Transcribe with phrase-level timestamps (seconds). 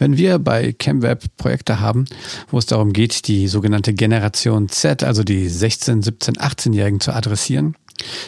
[0.00, 2.06] Wenn wir bei ChemWeb Projekte haben,
[2.48, 7.76] wo es darum geht, die sogenannte Generation Z, also die 16, 17, 18-Jährigen zu adressieren,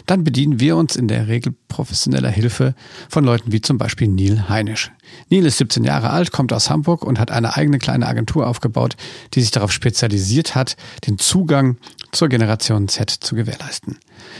[0.05, 2.75] dann bedienen wir uns in der Regel professioneller Hilfe
[3.09, 4.93] von Leuten wie zum Beispiel Neil Heinisch.
[5.31, 8.97] Neil ist 17 Jahre alt, kommt aus Hamburg und hat eine eigene kleine Agentur aufgebaut,
[9.33, 10.77] die sich darauf spezialisiert hat,
[11.07, 11.79] den Zugang
[12.13, 13.97] zur Generation Z zu gewährleisten.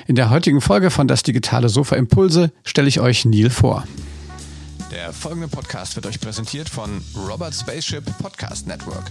[0.07, 3.85] In der heutigen Folge von Das digitale Sofa Impulse stelle ich euch Neil vor.
[4.93, 9.11] Der folgende Podcast wird euch präsentiert von Robert Spaceship Podcast Network.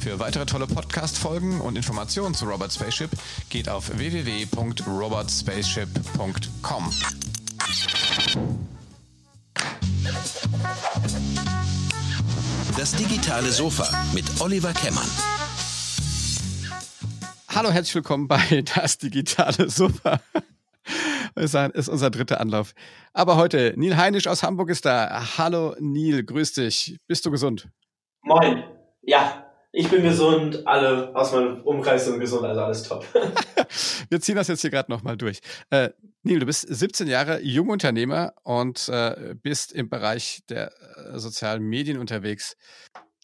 [0.00, 3.12] Für weitere tolle Podcast-Folgen und Informationen zu Robert Spaceship
[3.48, 6.90] geht auf www.robertspaceship.com.
[12.76, 15.06] Das digitale Sofa mit Oliver Kemmern.
[17.54, 20.20] Hallo, herzlich willkommen bei Das digitale Sofa.
[21.36, 22.72] Das ist unser dritter Anlauf.
[23.12, 25.36] Aber heute, Neil Heinisch aus Hamburg ist da.
[25.36, 26.96] Hallo Neil, grüß dich.
[27.06, 27.68] Bist du gesund?
[28.22, 28.64] Moin.
[29.02, 33.04] Ja, ich bin gesund, alle aus meinem Umkreis sind gesund, also alles top.
[34.08, 35.40] Wir ziehen das jetzt hier gerade nochmal durch.
[35.68, 35.90] Äh,
[36.22, 41.98] Neil, du bist 17 Jahre Jungunternehmer und äh, bist im Bereich der äh, sozialen Medien
[41.98, 42.56] unterwegs.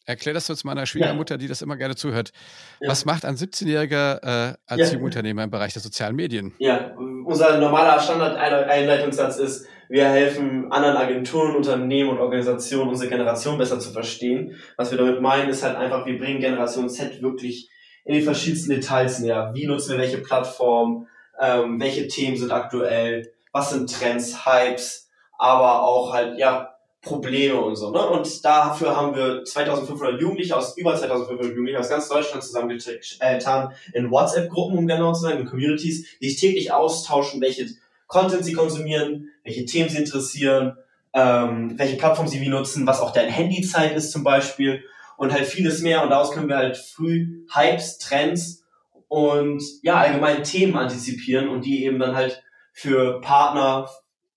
[0.04, 1.38] Erklär das jetzt meiner Schwiegermutter, ja.
[1.38, 2.32] die das immer gerne zuhört.
[2.80, 2.90] Ja.
[2.90, 4.94] Was macht ein 17-Jähriger äh, als ja.
[4.96, 6.54] Jungunternehmer im Bereich der sozialen Medien?
[6.58, 13.78] Ja, unser normaler Standard-Einleitungssatz ist, wir helfen anderen Agenturen, Unternehmen und Organisationen, unsere Generation besser
[13.78, 14.56] zu verstehen.
[14.76, 17.68] Was wir damit meinen, ist halt einfach, wir bringen Generation Z wirklich
[18.04, 19.50] in die verschiedensten Details näher.
[19.54, 21.08] Wie nutzen wir welche Plattform?
[21.38, 23.32] Ähm, welche Themen sind aktuell?
[23.52, 25.10] Was sind Trends, Hypes?
[25.38, 26.71] Aber auch halt, ja,
[27.02, 27.90] Probleme und so.
[27.90, 28.00] Ne?
[28.00, 34.10] Und dafür haben wir 2500 Jugendliche aus über 2500 Jugendliche aus ganz Deutschland zusammengetan in
[34.10, 37.66] WhatsApp-Gruppen, um genau zu sein, in Communities, die sich täglich austauschen, welche
[38.06, 40.76] Content sie konsumieren, welche Themen sie interessieren,
[41.12, 44.84] ähm, welche Plattform sie wie nutzen, was auch deren Handyzeit ist zum Beispiel
[45.16, 46.04] und halt vieles mehr.
[46.04, 48.64] Und daraus können wir halt früh Hypes, Trends
[49.08, 53.88] und ja, allgemein Themen antizipieren und die eben dann halt für Partner,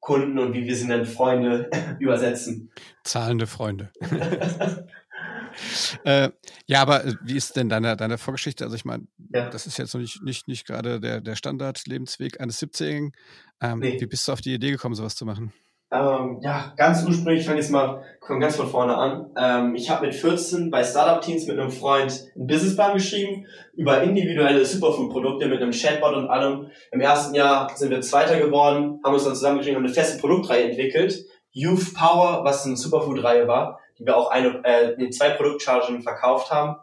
[0.05, 1.67] Kunden und wie wir sie nennen, Freunde
[1.99, 2.71] übersetzen.
[3.03, 3.91] Zahlende Freunde.
[6.03, 6.29] äh,
[6.67, 8.63] ja, aber äh, wie ist denn deine, deine Vorgeschichte?
[8.63, 9.49] Also ich meine, ja.
[9.49, 13.13] das ist jetzt noch nicht, nicht, nicht gerade der, der Standard-Lebensweg eines 17-Jährigen.
[13.59, 13.99] Ähm, nee.
[13.99, 15.51] Wie bist du auf die Idee gekommen, sowas zu machen?
[15.91, 19.31] Ähm, ja, ganz ursprünglich, ich fange jetzt mal komm ganz von vorne an.
[19.37, 24.65] Ähm, ich habe mit 14 bei Startup-Teams mit einem Freund einen Businessplan geschrieben über individuelle
[24.65, 26.71] Superfood-Produkte mit einem Chatbot und allem.
[26.91, 30.69] Im ersten Jahr sind wir Zweiter geworden, haben uns dann zusammengeschrieben, haben eine feste Produktreihe
[30.69, 31.25] entwickelt.
[31.51, 36.51] Youth Power, was eine Superfood-Reihe war, die wir auch eine, äh, in zwei Produktchargen verkauft
[36.51, 36.77] haben.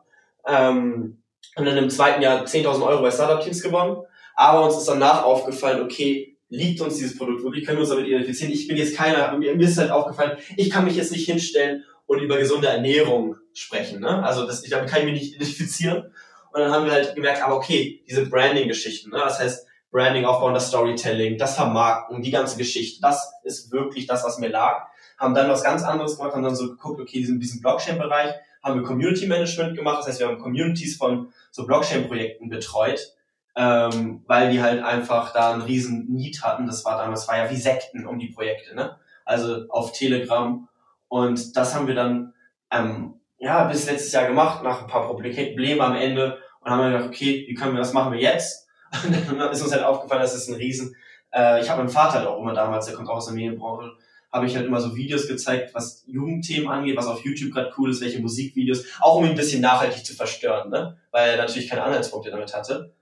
[0.46, 1.22] Ähm,
[1.56, 3.98] und dann im zweiten Jahr 10.000 Euro bei Startup-Teams gewonnen.
[4.34, 8.52] Aber uns ist danach aufgefallen, okay, liegt uns dieses Produkt können wir uns damit identifizieren.
[8.52, 12.20] Ich bin jetzt keiner, mir ist halt aufgefallen, ich kann mich jetzt nicht hinstellen und
[12.20, 14.00] über gesunde Ernährung sprechen.
[14.00, 14.22] Ne?
[14.22, 16.12] Also das, ich, damit kann ich mich nicht identifizieren.
[16.52, 19.20] Und dann haben wir halt gemerkt, aber okay, diese Branding-Geschichten, ne?
[19.24, 24.22] das heißt Branding aufbauen, das Storytelling, das Vermarkten, die ganze Geschichte, das ist wirklich das,
[24.22, 24.88] was mir lag.
[25.18, 28.78] Haben dann was ganz anderes gemacht, haben dann so geguckt, okay, diesen, diesen Blockchain-Bereich haben
[28.78, 33.14] wir Community Management gemacht, das heißt, wir haben Communities von so Blockchain-Projekten betreut
[33.56, 36.66] ähm, weil die halt einfach da einen riesen Need hatten.
[36.66, 38.96] Das war damals, war ja wie Sekten um die Projekte, ne?
[39.24, 40.68] Also auf Telegram.
[41.08, 42.32] Und das haben wir dann
[42.70, 46.38] ähm, ja bis letztes Jahr gemacht, nach ein paar Problemen am Ende.
[46.60, 48.68] Und haben wir gedacht, okay, wie können wir das machen wir jetzt?
[49.04, 50.94] Und dann ist uns halt aufgefallen, dass es ein Riesen.
[51.32, 53.92] Äh, ich habe meinen Vater halt auch immer damals, der kommt auch aus der Medienbranche,
[54.30, 57.90] habe ich halt immer so Videos gezeigt, was Jugendthemen angeht, was auf YouTube gerade cool
[57.90, 60.96] ist, welche Musikvideos, auch um ihn ein bisschen nachhaltig zu verstören, ne?
[61.10, 62.94] weil er natürlich keine Anhaltspunkte damit hatte.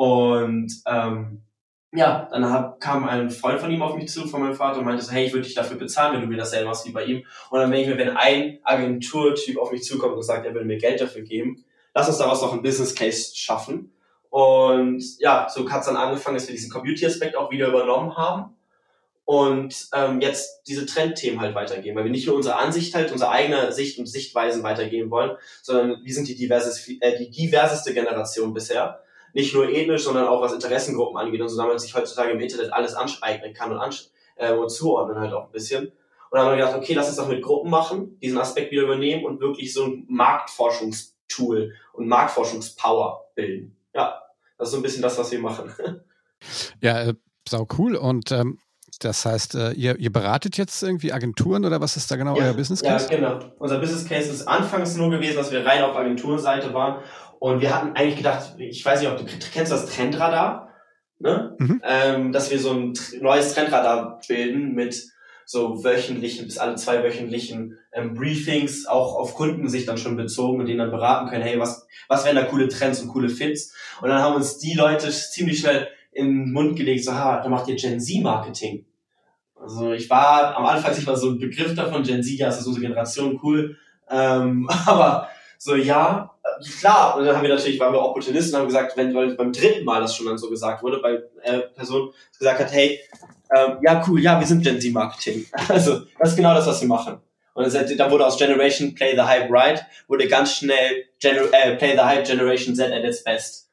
[0.00, 1.42] Und ähm,
[1.92, 4.86] ja, dann hab, kam ein Freund von ihm auf mich zu, von meinem Vater, und
[4.86, 7.04] meinte so, hey, ich würde dich dafür bezahlen, wenn du mir dasselbe machst wie bei
[7.04, 7.26] ihm.
[7.50, 10.64] Und dann denke ich mir, wenn ein Agenturtyp auf mich zukommt und sagt, er würde
[10.64, 13.92] mir Geld dafür geben, lass uns daraus noch einen Business Case schaffen.
[14.30, 18.56] Und ja, so hat es dann angefangen, dass wir diesen Community-Aspekt auch wieder übernommen haben
[19.26, 23.32] und ähm, jetzt diese Trendthemen halt weitergeben, weil wir nicht nur unsere Ansicht halt, unsere
[23.32, 28.54] eigene Sicht und Sichtweisen weitergeben wollen, sondern wir sind die, diverses, äh, die diverseste Generation
[28.54, 32.32] bisher nicht nur ethnisch, sondern auch was Interessengruppen angeht und so, damit man sich heutzutage
[32.32, 35.86] im Internet alles aneignen kann und, ansch äh, und zuordnen halt auch ein bisschen.
[35.86, 38.82] Und dann haben wir gedacht, okay, lass uns doch mit Gruppen machen, diesen Aspekt wieder
[38.82, 43.76] übernehmen und wirklich so ein Marktforschungstool und Marktforschungspower bilden.
[43.94, 44.22] Ja,
[44.56, 45.72] das ist so ein bisschen das, was wir machen.
[46.80, 47.14] Ja, äh,
[47.46, 47.96] sau cool.
[47.96, 48.58] Und ähm,
[49.00, 52.44] das heißt, äh, ihr, ihr beratet jetzt irgendwie Agenturen oder was ist da genau ja,
[52.44, 53.08] euer Business Case?
[53.10, 53.38] Ja, genau.
[53.58, 57.02] Unser Business Case ist anfangs nur gewesen, dass wir rein auf Agenturseite waren
[57.40, 60.68] und wir hatten eigentlich gedacht, ich weiß nicht, ob du kennst das Trendradar,
[61.18, 61.56] ne?
[61.58, 61.82] Mhm.
[61.84, 65.08] Ähm, dass wir so ein neues Trendradar bilden mit
[65.46, 70.60] so wöchentlichen bis alle zwei wöchentlichen ähm, Briefings auch auf Kunden sich dann schon bezogen
[70.60, 73.74] und denen dann beraten können, hey, was, was wären da coole Trends und coole Fits?
[74.02, 77.48] Und dann haben uns die Leute ziemlich schnell in den Mund gelegt, so, ha, da
[77.48, 78.84] macht ihr Gen Z Marketing.
[79.54, 82.58] Also ich war am Anfang ich war so ein Begriff davon, Gen Z, ja, ist
[82.58, 83.78] das unsere Generation, cool.
[84.10, 85.28] Ähm, aber
[85.58, 86.30] so, ja,
[86.78, 89.52] klar, und dann haben wir natürlich, waren wir Opportunisten und haben gesagt, wenn weil beim
[89.52, 93.00] dritten Mal das schon dann so gesagt wurde, weil äh, Person gesagt hat, hey,
[93.54, 95.46] ähm, ja, cool, ja, wir sind Gen Z Marketing.
[95.68, 97.18] Also, das ist genau das, was wir machen.
[97.54, 101.92] Und dann wurde aus Generation Play the Hype Right, wurde ganz schnell Gener äh, Play
[101.92, 103.68] the Hype Generation Z at its best.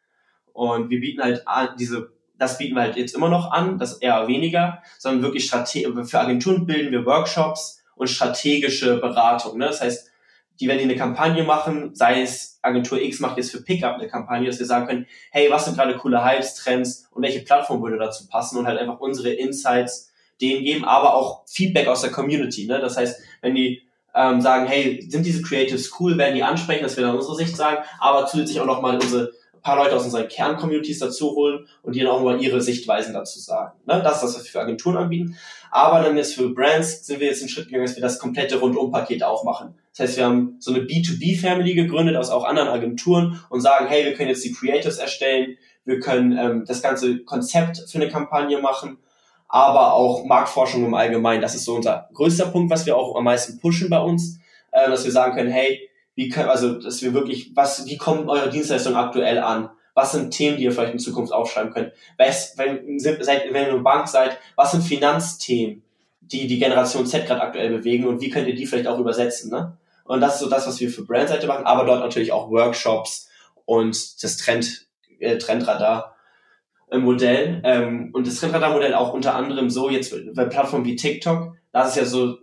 [0.54, 1.44] Und wir bieten halt
[1.80, 6.10] diese, das bieten wir halt jetzt immer noch an, das eher weniger, sondern wirklich strategisch,
[6.10, 9.57] für Agenturen bilden wir Workshops und strategische Beratung.
[9.60, 9.68] Ne?
[9.68, 10.10] Das heißt,
[10.59, 14.07] die, wenn die eine Kampagne machen, sei es Agentur X macht jetzt für Pickup eine
[14.07, 17.81] Kampagne, dass wir sagen können, hey, was sind gerade coole Hypes, Trends und welche Plattform
[17.81, 20.12] würde dazu passen und halt einfach unsere Insights
[20.42, 22.68] denen geben, aber auch Feedback aus der Community.
[22.68, 22.80] Ne?
[22.80, 23.83] Das heißt, wenn die
[24.13, 27.56] ähm, sagen, hey, sind diese Creatives cool, werden die ansprechen, dass wir dann unsere Sicht
[27.56, 29.31] sagen, aber zusätzlich auch nochmal unsere
[29.68, 33.39] paar Leute aus unseren Kerncommunities dazu holen und die dann auch mal ihre Sichtweisen dazu
[33.39, 33.77] sagen.
[33.86, 34.01] Ne?
[34.01, 35.38] Das ist das, was wir für Agenturen anbieten.
[35.71, 38.59] Aber dann jetzt für Brands sind wir jetzt einen Schritt gegangen, dass wir das komplette
[38.59, 39.75] Rundumpaket auch machen.
[39.98, 44.06] Das heißt, wir haben so eine B2B-Family gegründet aus auch anderen Agenturen und sagen, hey,
[44.06, 48.60] wir können jetzt die Creatives erstellen, wir können ähm, das ganze Konzept für eine Kampagne
[48.60, 49.00] machen,
[49.48, 51.42] aber auch Marktforschung im Allgemeinen.
[51.42, 54.40] Das ist so unser größter Punkt, was wir auch am meisten pushen bei uns,
[54.72, 58.30] äh, dass wir sagen können, hey, wie können, also, dass wir wirklich, was, wie kommt
[58.30, 59.70] eure Dienstleistung aktuell an?
[59.96, 61.92] Was sind Themen, die ihr vielleicht in Zukunft aufschreiben könnt?
[62.20, 65.82] Was, wenn, seid, wenn ihr eine Bank seid, was sind Finanzthemen,
[66.22, 69.50] die die Generation Z gerade aktuell bewegen und wie könnt ihr die vielleicht auch übersetzen,
[69.50, 69.76] ne?
[70.07, 73.30] Und das ist so das, was wir für Brandseite machen, aber dort natürlich auch Workshops
[73.65, 74.88] und das Trend,
[75.19, 76.15] äh, Trendradar.
[76.89, 81.89] Modell ähm, und das Trendradar-Modell auch unter anderem so jetzt bei Plattformen wie TikTok, das
[81.89, 82.38] ist ja so,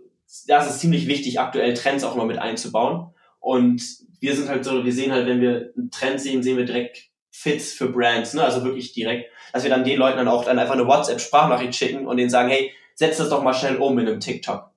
[0.45, 3.09] das ist ziemlich wichtig, aktuell Trends auch immer mit einzubauen
[3.39, 3.81] und
[4.19, 7.09] wir sind halt so, wir sehen halt, wenn wir einen Trend sehen, sehen wir direkt
[7.31, 8.43] Fits für Brands, ne?
[8.43, 12.07] Also wirklich direkt, dass wir dann den Leuten dann auch dann einfach eine WhatsApp-Sprachnachricht schicken
[12.07, 14.71] und denen sagen, hey, setz das doch mal schnell um in einem TikTok.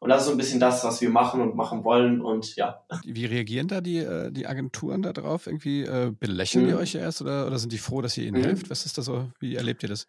[0.00, 2.82] Und das ist so ein bisschen das, was wir machen und machen wollen und ja.
[3.04, 5.46] Wie reagieren da die, äh, die Agenturen da drauf?
[5.46, 6.68] Irgendwie äh, belächeln mhm.
[6.68, 8.46] die euch erst oder, oder sind die froh, dass ihr ihnen mhm.
[8.46, 8.70] helft?
[8.70, 9.28] Was ist da so?
[9.40, 10.08] Wie erlebt ihr das?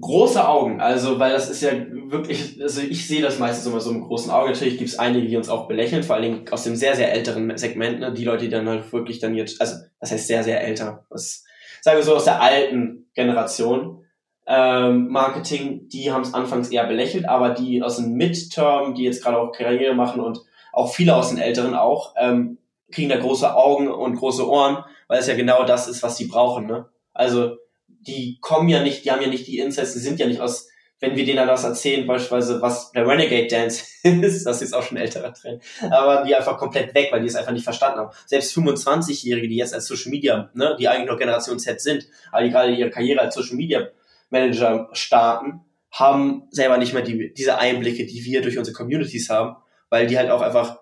[0.00, 3.92] große Augen, also weil das ist ja wirklich, also ich sehe das meistens immer so
[3.92, 4.50] mit großen Augen.
[4.52, 7.12] Natürlich gibt es einige, die uns auch belächeln, vor allen Dingen aus dem sehr, sehr
[7.12, 8.12] älteren Segment, ne?
[8.12, 11.44] die Leute, die dann halt wirklich dann jetzt, also das heißt sehr, sehr älter, was,
[11.80, 14.04] sagen wir so aus der alten Generation
[14.50, 19.22] ähm, Marketing, die haben es anfangs eher belächelt, aber die aus dem Midterm, die jetzt
[19.22, 20.40] gerade auch Karriere machen und
[20.72, 22.56] auch viele aus den Älteren auch, ähm,
[22.90, 26.24] kriegen da große Augen und große Ohren, weil es ja genau das ist, was die
[26.24, 26.66] brauchen.
[26.66, 26.86] Ne?
[27.12, 27.58] Also
[27.88, 30.68] die kommen ja nicht, die haben ja nicht die Insights, die sind ja nicht aus,
[30.98, 34.82] wenn wir denen dann was erzählen, beispielsweise was der Renegade Dance ist, das ist auch
[34.82, 38.10] schon älterer Trend, aber die einfach komplett weg, weil die es einfach nicht verstanden haben.
[38.24, 42.44] Selbst 25-Jährige, die jetzt als Social Media, ne, die eigentlich noch Generation Z sind, aber
[42.44, 43.88] die gerade ihre Karriere als Social Media
[44.30, 45.60] Manager starten,
[45.90, 49.56] haben selber nicht mehr die, diese Einblicke, die wir durch unsere Communities haben,
[49.88, 50.78] weil die halt auch einfach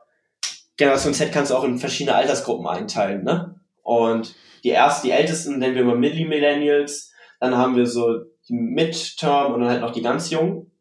[0.77, 3.61] Generation Z kannst du auch in verschiedene Altersgruppen einteilen, ne?
[3.83, 4.35] Und
[4.65, 9.61] die ersten, die ältesten nennen wir immer Milli-Millennials, dann haben wir so die Midterm und
[9.61, 10.73] dann halt noch die ganz jungen.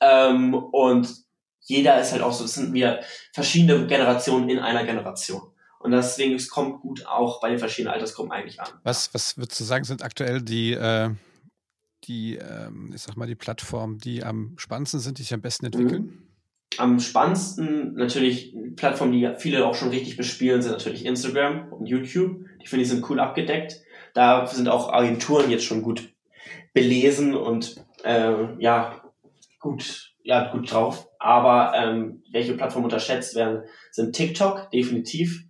[0.00, 1.08] Ähm, und
[1.60, 3.00] jeder ist halt auch so, es sind wir
[3.32, 5.42] verschiedene Generationen in einer Generation.
[5.78, 8.68] Und deswegen, es kommt gut auch bei den verschiedenen Altersgruppen eigentlich an.
[8.82, 11.10] Was, was würdest du sagen, sind aktuell die, äh,
[12.06, 15.66] die ähm, ich sag mal, die Plattformen, die am spannendsten sind, die sich am besten
[15.66, 16.02] entwickeln?
[16.02, 16.22] Mhm.
[16.78, 22.44] Am spannendsten natürlich Plattformen, die viele auch schon richtig bespielen, sind natürlich Instagram und YouTube.
[22.62, 23.82] Die finde ich sind cool abgedeckt.
[24.12, 26.12] Da sind auch Agenturen jetzt schon gut
[26.72, 29.02] belesen und äh, ja
[29.60, 31.08] gut ja gut drauf.
[31.20, 35.44] Aber ähm, welche Plattformen unterschätzt werden, sind TikTok definitiv.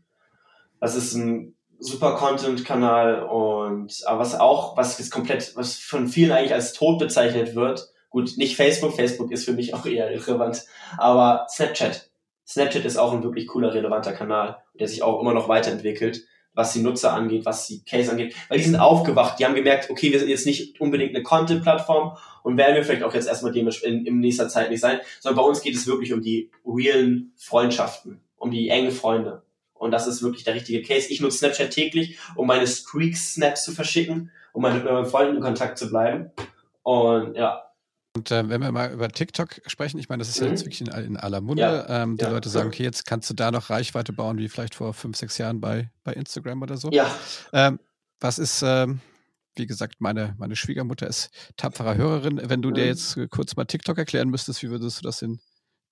[0.80, 1.53] Das ist ein
[1.85, 6.99] super Content-Kanal und aber was auch was ist komplett was von vielen eigentlich als tot
[6.99, 7.88] bezeichnet wird.
[8.11, 8.95] Gut, nicht Facebook.
[8.95, 10.64] Facebook ist für mich auch eher irrelevant,
[10.97, 12.11] aber Snapchat.
[12.47, 16.25] Snapchat ist auch ein wirklich cooler, relevanter Kanal, der sich auch immer noch weiterentwickelt
[16.55, 19.91] was die Nutzer angeht, was die Case angeht, weil die sind aufgewacht, die haben gemerkt,
[19.91, 23.53] okay, wir sind jetzt nicht unbedingt eine Content-Plattform und werden wir vielleicht auch jetzt erstmal
[23.53, 26.50] dem in, in nächster Zeit nicht sein, sondern bei uns geht es wirklich um die
[26.64, 29.43] realen Freundschaften, um die engen Freunde.
[29.85, 31.09] Und das ist wirklich der richtige Case.
[31.11, 35.76] Ich nutze Snapchat täglich, um meine Streaks-Snaps zu verschicken, um mit meinen Freunden in Kontakt
[35.76, 36.31] zu bleiben.
[36.83, 37.61] Und ja,
[38.17, 40.47] und äh, wenn wir mal über TikTok sprechen, ich meine, das ist mhm.
[40.47, 41.62] ja jetzt wirklich in, in aller Munde.
[41.62, 42.03] Ja.
[42.03, 42.31] Ähm, die ja.
[42.31, 45.37] Leute sagen, okay, jetzt kannst du da noch Reichweite bauen, wie vielleicht vor fünf, sechs
[45.37, 46.91] Jahren bei, bei Instagram oder so.
[46.91, 47.14] Ja.
[47.53, 47.79] Ähm,
[48.21, 49.00] was ist, ähm,
[49.57, 52.41] wie gesagt, meine, meine Schwiegermutter ist tapferer Hörerin.
[52.43, 52.75] Wenn du mhm.
[52.75, 55.41] dir jetzt kurz mal TikTok erklären müsstest, wie würdest du das in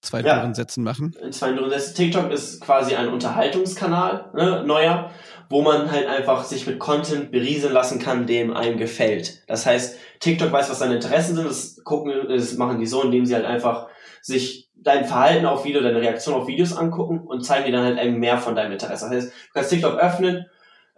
[0.03, 0.53] zwei ja.
[0.53, 1.15] Sätzen machen?
[1.23, 1.95] In zwei Sätzen.
[1.95, 5.11] TikTok ist quasi ein Unterhaltungskanal, ne, neuer,
[5.49, 9.43] wo man halt einfach sich mit Content berieseln lassen kann, dem einem gefällt.
[9.49, 13.25] Das heißt, TikTok weiß, was seine Interessen sind, das gucken, das machen die so, indem
[13.25, 13.89] sie halt einfach
[14.21, 18.05] sich dein Verhalten auf Video, deine Reaktion auf Videos angucken und zeigen dir dann halt
[18.05, 19.05] eben mehr von deinem Interesse.
[19.05, 20.47] Das heißt, du kannst TikTok öffnen,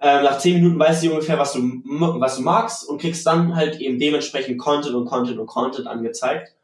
[0.01, 3.55] äh, nach zehn Minuten weißt du ungefähr, was du, was du magst und kriegst dann
[3.55, 6.55] halt eben dementsprechend Content und Content und Content angezeigt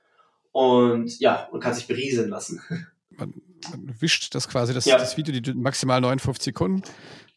[0.53, 2.61] und ja, und kannst dich berieseln lassen.
[3.17, 3.35] Man,
[3.71, 4.97] man wischt das quasi, das, ja.
[4.97, 6.83] das Video, die maximal 59 Sekunden,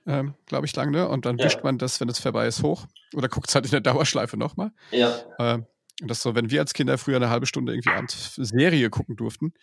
[0.05, 1.09] ähm, glaube ich, lang, ne?
[1.09, 1.45] Und dann ja.
[1.45, 2.85] wischt man das, wenn es vorbei ist, hoch.
[3.13, 4.71] Oder guckt es halt in der Dauerschleife nochmal.
[4.91, 5.13] Ja.
[5.39, 5.65] Ähm,
[6.01, 9.15] und das so, wenn wir als Kinder früher eine halbe Stunde irgendwie abends Serie gucken
[9.15, 9.53] durften,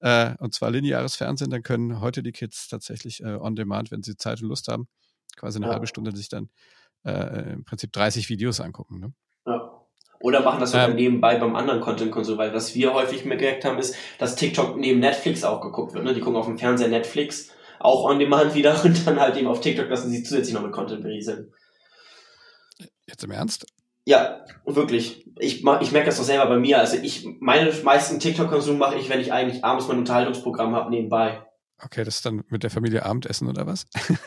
[0.00, 4.02] äh, und zwar lineares Fernsehen, dann können heute die Kids tatsächlich äh, on demand, wenn
[4.02, 4.88] sie Zeit und Lust haben,
[5.36, 5.72] quasi eine ja.
[5.72, 6.50] halbe Stunde sich dann
[7.04, 9.00] äh, im Prinzip 30 Videos angucken.
[9.00, 9.12] Ne?
[10.20, 13.78] Oder machen das sogar ähm, nebenbei beim anderen Content-Konsum, weil was wir häufig gemerkt haben,
[13.78, 16.04] ist, dass TikTok neben Netflix auch geguckt wird.
[16.04, 16.12] Ne?
[16.12, 19.60] Die gucken auf dem Fernseher Netflix, auch on demand wieder und dann halt eben auf
[19.60, 21.52] TikTok lassen sie zusätzlich noch mit Content berieseln.
[23.06, 23.66] Jetzt im Ernst?
[24.04, 25.24] Ja, wirklich.
[25.38, 26.78] Ich, ich merke das doch selber bei mir.
[26.78, 31.42] Also ich, meine meisten TikTok-Konsum mache ich, wenn ich eigentlich abends mein Unterhaltungsprogramm habe, nebenbei.
[31.80, 33.86] Okay, das ist dann mit der Familie Abendessen oder was?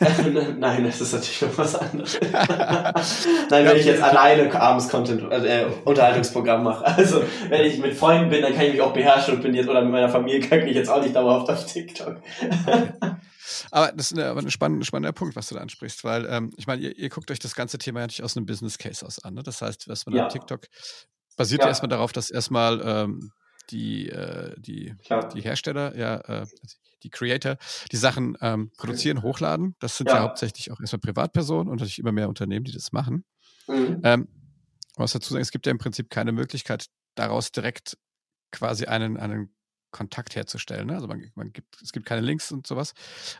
[0.58, 2.18] Nein, das ist natürlich noch was anderes.
[3.50, 6.86] Nein, wenn ich jetzt alleine abends Content, äh, Unterhaltungsprogramm mache.
[6.86, 9.68] Also, wenn ich mit Freunden bin, dann kann ich mich auch beherrschen und bin jetzt,
[9.68, 12.16] oder mit meiner Familie kann ich jetzt auch nicht dauerhaft auf TikTok.
[12.66, 12.92] Okay.
[13.70, 16.52] Aber das ist eine, aber ein spannender, spannender Punkt, was du da ansprichst, weil ähm,
[16.56, 19.18] ich meine, ihr, ihr, guckt euch das ganze Thema natürlich aus einem Business Case aus
[19.18, 19.34] an.
[19.34, 19.42] Ne?
[19.42, 20.26] Das heißt, was man ja.
[20.26, 20.66] auf TikTok
[21.36, 21.68] basiert ja.
[21.68, 23.32] erstmal darauf, dass erstmal ähm,
[23.70, 24.94] die, äh, die,
[25.34, 26.46] die Hersteller, ja, äh,
[27.02, 27.56] die Creator,
[27.90, 29.74] die Sachen ähm, produzieren, hochladen.
[29.78, 30.16] Das sind ja.
[30.16, 30.22] ja.
[30.22, 33.24] hauptsächlich auch erstmal Privatpersonen und natürlich immer mehr Unternehmen, die das machen.
[33.68, 34.00] Mhm.
[34.04, 34.28] Ähm,
[34.96, 37.96] was dazu sagen, es gibt ja im Prinzip keine Möglichkeit, daraus direkt
[38.50, 39.54] quasi einen, einen
[39.90, 40.88] Kontakt herzustellen.
[40.88, 40.94] Ne?
[40.94, 42.94] Also man, man gibt, es gibt keine Links und sowas.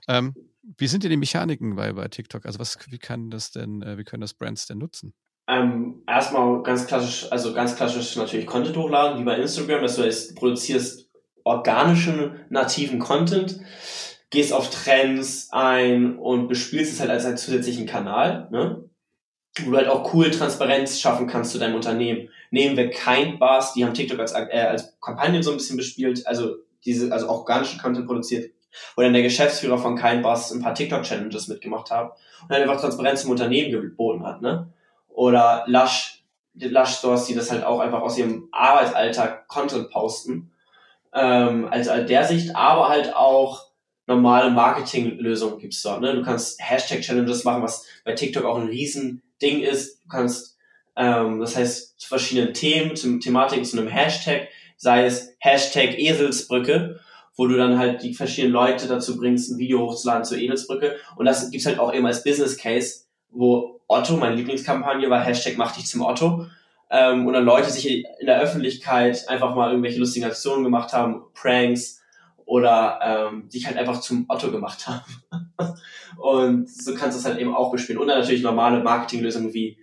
[0.08, 2.46] Ähm, wie sind denn die Mechaniken bei, bei TikTok?
[2.46, 5.14] Also was, wie kann das denn, äh, wie können das Brands denn nutzen?
[5.48, 10.04] Ähm, erstmal ganz klassisch, also ganz klassisch natürlich Content hochladen, wie bei Instagram, dass du
[10.04, 11.11] jetzt produzierst
[11.44, 13.60] organischen, nativen Content,
[14.30, 18.84] gehst auf Trends ein und bespielst es halt als einen zusätzlichen Kanal, ne?
[19.60, 23.72] wo du halt auch cool Transparenz schaffen kannst zu deinem Unternehmen nehmen wir kein Bars,
[23.72, 27.40] die haben TikTok als, äh, als Kampagne so ein bisschen bespielt, also diese, also auch
[27.40, 28.52] organischen Content produziert,
[28.94, 32.80] wo dann der Geschäftsführer von kein Bars ein paar TikTok-Challenges mitgemacht hat und dann einfach
[32.80, 34.72] Transparenz im Unternehmen geboten hat, ne?
[35.08, 40.51] Oder Lush, Lush Stores, die das halt auch einfach aus ihrem Arbeitsalltag Content posten,
[41.14, 43.66] ähm, also als der Sicht, aber halt auch
[44.06, 46.00] normale Marketinglösungen gibt's dort.
[46.00, 46.14] Ne?
[46.14, 50.02] Du kannst Hashtag-Challenges machen, was bei TikTok auch ein Riesending ist.
[50.02, 50.52] Du kannst
[50.96, 57.00] ähm, das heißt, zu verschiedenen Themen, zu Thematiken, zu einem Hashtag, sei es Hashtag Eselsbrücke,
[57.36, 60.96] wo du dann halt die verschiedenen Leute dazu bringst, ein Video hochzuladen zur Eselsbrücke.
[61.16, 65.56] Und das gibt's halt auch eben als Business Case, wo Otto, meine Lieblingskampagne war Hashtag
[65.56, 66.46] mach dich zum Otto.
[66.94, 71.22] Ähm, und dann Leute sich in der Öffentlichkeit einfach mal irgendwelche lustigen Aktionen gemacht haben,
[71.32, 72.02] Pranks
[72.44, 74.86] oder ähm, sich halt einfach zum Otto gemacht
[75.58, 75.80] haben.
[76.18, 77.98] und so kannst du es halt eben auch bespielen.
[77.98, 79.78] Und dann natürlich normale Marketinglösungen wie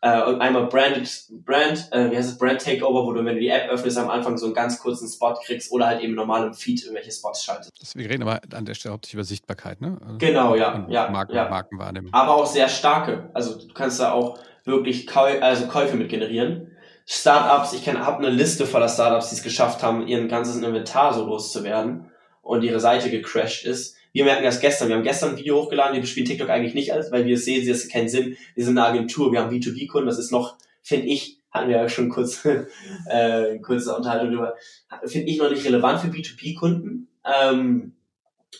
[0.00, 1.08] äh, und einmal Branded,
[1.44, 4.10] Brand, äh, wie heißt es, Brand Takeover, wo du, wenn du die App öffnest, am
[4.10, 7.44] Anfang so einen ganz kurzen Spot kriegst oder halt eben normal im Feed irgendwelche Spots
[7.44, 7.96] schaltest.
[7.96, 9.98] wir reden aber an der Stelle hauptsächlich über Sichtbarkeit, ne?
[10.18, 11.48] Genau, ja, ja, Marken, ja.
[11.48, 12.12] Markenwahrnehmung.
[12.12, 13.30] Aber auch sehr starke.
[13.34, 14.38] Also du kannst da auch
[14.68, 16.72] wirklich Käu also Käufe mit generieren.
[17.06, 21.24] Startups, ich habe eine Liste voller Startups, die es geschafft haben, ihren ganzes Inventar so
[21.24, 22.10] loszuwerden
[22.42, 24.88] und ihre Seite gecrashed ist wir merken das gestern.
[24.88, 27.62] Wir haben gestern ein Video hochgeladen, wir bespielen TikTok eigentlich nicht alles, weil wir sehen,
[27.62, 28.36] es ist keinen Sinn.
[28.54, 31.88] Wir sind eine Agentur, wir haben B2B-Kunden, das ist noch, finde ich, hatten wir ja
[31.88, 32.44] schon kurz,
[33.06, 34.56] äh, kurze Unterhaltung darüber,
[35.04, 37.08] finde ich noch nicht relevant für B2B-Kunden.
[37.24, 37.92] Ähm,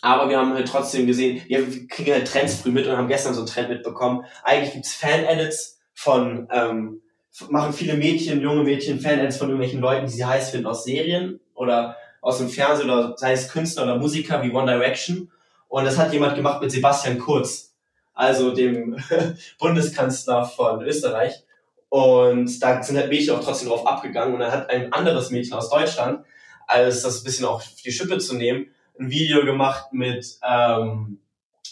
[0.01, 3.33] aber wir haben halt trotzdem gesehen, wir kriegen halt Trends früh mit und haben gestern
[3.33, 4.23] so einen Trend mitbekommen.
[4.43, 7.01] Eigentlich gibt's Fan-Edits von, ähm,
[7.49, 11.41] machen viele Mädchen, junge Mädchen Fan-Edits von irgendwelchen Leuten, die sie heiß finden aus Serien
[11.55, 15.29] oder aus dem Fernsehen oder sei es Künstler oder Musiker wie One Direction.
[15.67, 17.75] Und das hat jemand gemacht mit Sebastian Kurz,
[18.13, 18.95] also dem
[19.59, 21.43] Bundeskanzler von Österreich.
[21.89, 24.35] Und da sind halt Mädchen auch trotzdem drauf abgegangen.
[24.35, 26.23] Und dann hat ein anderes Mädchen aus Deutschland,
[26.65, 31.19] als das ein bisschen auf die Schippe zu nehmen, ein Video gemacht mit, ähm,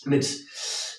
[0.03, 0.27] mit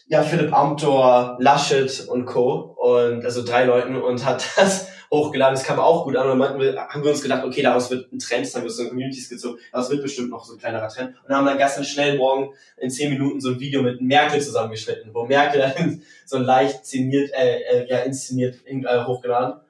[0.08, 2.74] ja, Philipp Amthor, Laschet und Co.
[2.76, 5.54] Und also drei Leuten und hat das hochgeladen.
[5.54, 6.30] Das kam auch gut an.
[6.30, 8.70] Und dann wir, haben wir uns gedacht, okay, daraus wird ein Trend, das haben wir
[8.70, 9.58] so Communities gezogen.
[9.72, 11.10] Das wird bestimmt noch so ein kleinerer Trend.
[11.10, 14.40] Und dann haben wir gestern schnell morgen in zehn Minuten so ein Video mit Merkel
[14.40, 19.60] zusammengeschnitten, wo Merkel dann so leicht szeniert, äh, äh, ja, inszeniert äh, hochgeladen.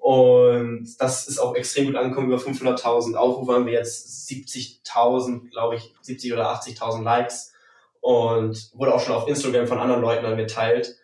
[0.00, 2.28] Und das ist auch extrem gut angekommen.
[2.28, 7.52] Über 500.000 Aufrufe haben wir jetzt 70.000, glaube ich, 70 oder 80.000 Likes.
[8.00, 10.96] Und wurde auch schon auf Instagram von anderen Leuten dann geteilt.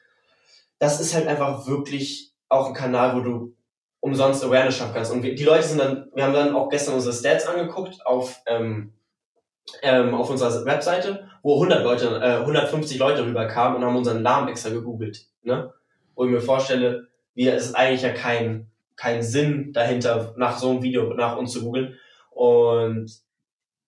[0.79, 3.57] Das ist halt einfach wirklich auch ein Kanal, wo du
[4.01, 5.13] umsonst Awareness schaffen kannst.
[5.13, 8.41] Und wir, die Leute sind dann, wir haben dann auch gestern unsere Stats angeguckt auf,
[8.47, 8.93] ähm,
[9.83, 14.49] ähm, auf unserer Webseite, wo 100 Leute, äh, 150 Leute rüberkamen und haben unseren Namen
[14.49, 15.27] extra gegoogelt.
[15.43, 15.73] Ne?
[16.15, 20.71] Wo ich mir vorstelle, wie es ist eigentlich ja kein keinen Sinn dahinter, nach so
[20.71, 21.99] einem Video nach uns zu googeln.
[22.31, 23.11] Und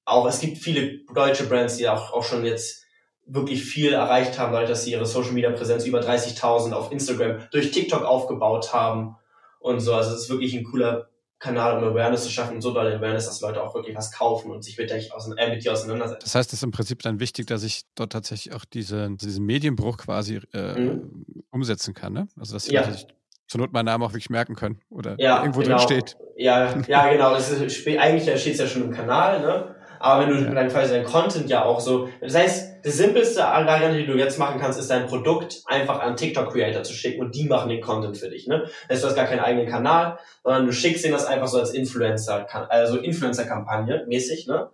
[0.04, 2.84] auch es gibt viele deutsche Brands, die auch, auch schon jetzt
[3.26, 7.38] wirklich viel erreicht haben, dadurch, dass sie ihre Social Media Präsenz über 30.000 auf Instagram
[7.50, 9.16] durch TikTok aufgebaut haben
[9.58, 9.94] und so.
[9.94, 13.26] Also es ist wirklich ein cooler Kanal, um Awareness zu schaffen und so doll Awareness,
[13.26, 16.22] dass Leute auch wirklich was kaufen und sich mit, dir, äh, mit dir auseinandersetzen.
[16.22, 19.44] Das heißt, es ist im Prinzip dann wichtig, dass ich dort tatsächlich auch diese, diesen
[19.44, 21.24] Medienbruch quasi äh, mhm.
[21.50, 22.28] umsetzen kann, ne?
[22.38, 22.88] Also dass ja.
[22.88, 23.06] ich
[23.48, 25.76] zur Not meinen Namen auch wirklich merken können oder ja, irgendwo genau.
[25.76, 26.16] drin steht.
[26.36, 27.32] Ja, ja, genau.
[27.32, 29.75] Das ist, eigentlich steht es ja schon im Kanal, ne?
[29.98, 30.54] Aber wenn du ja.
[30.54, 34.38] dann quasi dein Content ja auch so, das heißt, das simpelste Variante, die du jetzt
[34.38, 38.16] machen kannst, ist dein Produkt einfach an TikTok-Creator zu schicken und die machen den Content
[38.16, 38.62] für dich, ne?
[38.88, 41.58] Das heißt, du hast gar keinen eigenen Kanal, sondern du schickst ihnen das einfach so
[41.58, 44.70] als Influencer, also Influencer-Kampagne mäßig, ne?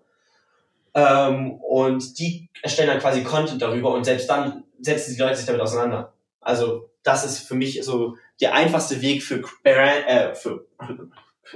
[0.95, 5.47] Ähm, und die erstellen dann quasi Content darüber und selbst dann setzen die Leute sich
[5.47, 6.13] damit auseinander.
[6.41, 10.67] Also, das ist für mich so der einfachste Weg für, Brand, äh, für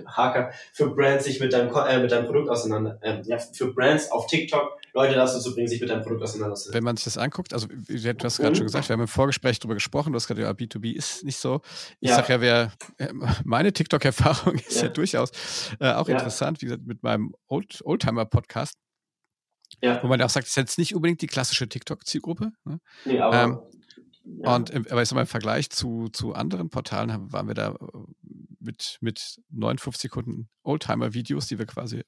[0.06, 4.10] Hacker, für Brands sich mit deinem, äh, mit deinem Produkt auseinander, äh, ja, für Brands
[4.10, 6.74] auf TikTok Leute dazu zu bringen, sich mit deinem Produkt auseinanderzusetzen.
[6.74, 7.74] Wenn man sich das anguckt, also du
[8.24, 8.54] hast gerade mhm.
[8.54, 11.38] schon gesagt, wir haben im Vorgespräch darüber gesprochen, du hast gerade ja, B2B ist nicht
[11.38, 11.60] so.
[12.00, 12.16] Ich ja.
[12.16, 13.12] sage ja, wer, äh,
[13.44, 15.30] meine TikTok-Erfahrung ist ja, ja durchaus
[15.80, 18.74] äh, auch interessant, wie gesagt, mit meinem Old, Oldtimer-Podcast.
[19.82, 22.52] Wo man ja auch sagt, das ist jetzt nicht unbedingt die klassische TikTok-Zielgruppe.
[22.64, 22.80] Ne?
[23.04, 23.58] Nee, aber ähm,
[24.26, 24.56] ja.
[24.56, 27.70] Und aber ich sag mal, im Vergleich zu, zu anderen Portalen haben, waren wir da
[27.70, 27.74] äh,
[28.66, 32.04] mit, mit 59 Sekunden Oldtimer-Videos, die wir quasi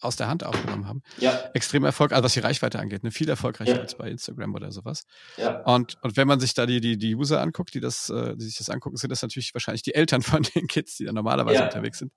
[0.00, 1.02] aus der Hand aufgenommen haben.
[1.18, 1.50] Ja.
[1.52, 3.10] Extrem Erfolg, also was die Reichweite angeht, ne?
[3.10, 3.80] viel erfolgreicher ja.
[3.80, 5.04] als bei Instagram oder sowas.
[5.36, 5.60] Ja.
[5.62, 8.44] Und, und wenn man sich da die, die, die User anguckt, die das, äh, die
[8.44, 11.58] sich das angucken, sind das natürlich wahrscheinlich die Eltern von den Kids, die da normalerweise
[11.58, 11.64] ja.
[11.66, 12.12] unterwegs sind,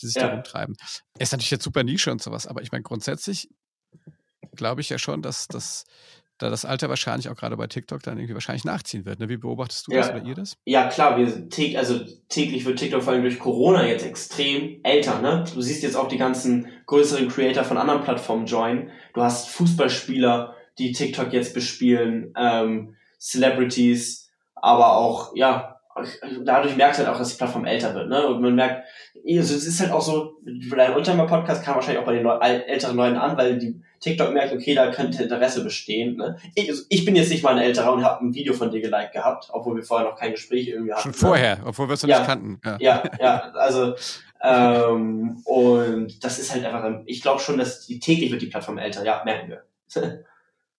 [0.00, 0.76] die sich da rumtreiben.
[1.18, 3.48] Ist natürlich jetzt super Nische und sowas, aber ich meine, grundsätzlich
[4.56, 5.84] glaube ich ja schon, dass, dass
[6.42, 9.20] da das Alter wahrscheinlich auch gerade bei TikTok dann irgendwie wahrscheinlich nachziehen wird.
[9.20, 9.28] Ne?
[9.28, 9.98] Wie beobachtest du ja.
[9.98, 10.56] das oder ihr das?
[10.64, 15.20] Ja, klar, wir täglich, also täglich wird TikTok vor allem durch Corona jetzt extrem älter.
[15.20, 15.44] Ne?
[15.54, 18.90] Du siehst jetzt auch die ganzen größeren Creator von anderen Plattformen joinen.
[19.14, 25.79] Du hast Fußballspieler, die TikTok jetzt bespielen, ähm, Celebrities, aber auch, ja,
[26.44, 28.26] dadurch merkst du halt auch, dass die Plattform älter wird, ne?
[28.26, 28.84] Und man merkt,
[29.14, 33.16] also es ist halt auch so, dein Ultimate-Podcast kam wahrscheinlich auch bei den älteren Leuten
[33.16, 36.16] an, weil die TikTok merkt, okay, da könnte Interesse bestehen.
[36.16, 36.36] Ne?
[36.54, 38.80] Ich, also ich bin jetzt nicht mal ein älterer und habe ein Video von dir
[38.80, 41.02] geliked gehabt, obwohl wir vorher noch kein Gespräch irgendwie hatten.
[41.02, 41.62] Schon vorher, ne?
[41.66, 42.60] obwohl wir es noch ja, nicht kannten.
[42.64, 43.94] Ja, ja, ja also
[44.42, 48.78] ähm, und das ist halt einfach, ich glaube schon, dass die täglich wird die Plattform
[48.78, 49.64] älter, ja, merken wir.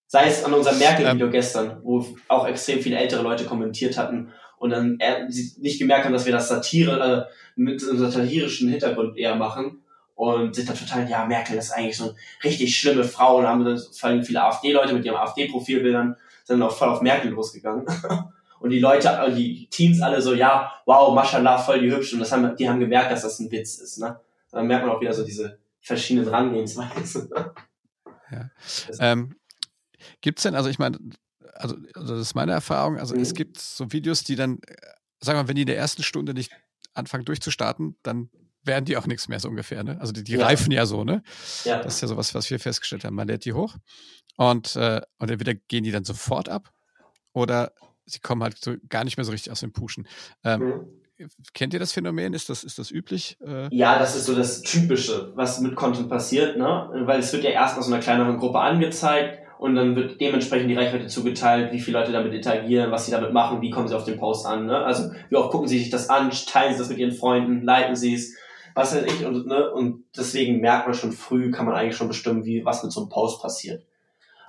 [0.08, 4.34] Sei es an unserem Merkel-Video ähm, gestern, wo auch extrem viele ältere Leute kommentiert hatten
[4.62, 5.00] und dann
[5.58, 9.82] nicht gemerkt haben, dass wir das Satire äh, mit einem satirischen Hintergrund eher machen
[10.14, 13.66] und sind dann total, ja, Merkel ist eigentlich so eine richtig schlimme Frau und haben
[13.66, 17.88] vor allem viele AfD-Leute mit ihren AfD-Profilbildern sind dann auch voll auf Merkel losgegangen.
[18.60, 22.32] und die Leute, die Teens alle so, ja, wow, mashallah, voll die hübsch und das
[22.32, 24.20] haben, die haben gemerkt, dass das ein Witz ist, ne?
[24.52, 27.32] Dann merkt man auch wieder so diese verschiedenen Rangehensweisen.
[28.32, 28.52] ja.
[29.00, 29.38] Ähm,
[30.22, 31.00] gibt's denn, also ich meine,
[31.54, 33.22] also, also das ist meine Erfahrung, also mhm.
[33.22, 34.60] es gibt so Videos, die dann,
[35.20, 36.52] sagen wir mal, wenn die in der ersten Stunde nicht
[36.94, 38.30] anfangen durchzustarten, dann
[38.64, 39.84] werden die auch nichts mehr so ungefähr.
[39.84, 39.98] Ne?
[40.00, 40.46] Also die, die ja.
[40.46, 41.24] reifen ja so, ne?
[41.64, 41.82] Ja.
[41.82, 43.16] Das ist ja sowas, was wir festgestellt haben.
[43.16, 43.76] Man lädt die hoch
[44.38, 46.72] und, äh, und entweder gehen die dann sofort ab
[47.34, 47.72] oder
[48.06, 50.08] sie kommen halt so gar nicht mehr so richtig aus dem Pushen.
[50.44, 51.02] Ähm, mhm.
[51.54, 52.34] Kennt ihr das Phänomen?
[52.34, 53.38] Ist das, ist das üblich?
[53.46, 53.74] Äh?
[53.76, 56.90] Ja, das ist so das Typische, was mit Content passiert, ne?
[57.06, 60.76] Weil es wird ja erst aus einer kleineren Gruppe angezeigt und dann wird dementsprechend die
[60.76, 64.06] Reichweite zugeteilt, wie viele Leute damit interagieren, was sie damit machen, wie kommen sie auf
[64.06, 64.66] den Post an.
[64.66, 64.76] Ne?
[64.76, 67.96] Also wie oft gucken sie sich das an, teilen sie das mit ihren Freunden, liken
[67.96, 68.36] sie es
[68.74, 72.08] was weiß ich, und, ne, und deswegen merkt man schon früh, kann man eigentlich schon
[72.08, 73.84] bestimmen, wie, was mit so einem Post passiert.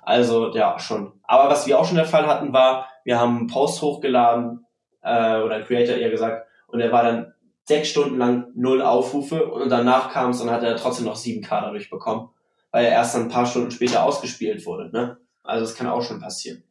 [0.02, 1.12] Also, ja, schon.
[1.24, 4.64] Aber was wir auch schon der Fall hatten, war, wir haben einen Post hochgeladen,
[5.02, 7.32] äh, oder ein Creator eher gesagt, und er war dann
[7.64, 11.48] sechs Stunden lang null Aufrufe und danach kam es und hat er trotzdem noch 7K
[11.48, 12.30] dadurch bekommen,
[12.72, 15.18] weil er erst ein paar Stunden später ausgespielt wurde, ne?
[15.44, 16.64] Also, das kann auch schon passieren.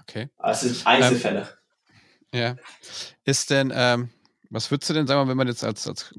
[0.00, 0.30] Okay.
[0.38, 1.48] Aber es sind Einzelfälle.
[2.32, 2.56] Ähm, ja.
[3.24, 4.10] Ist denn, ähm,
[4.50, 6.14] Was würdest du denn sagen, wenn man jetzt als, als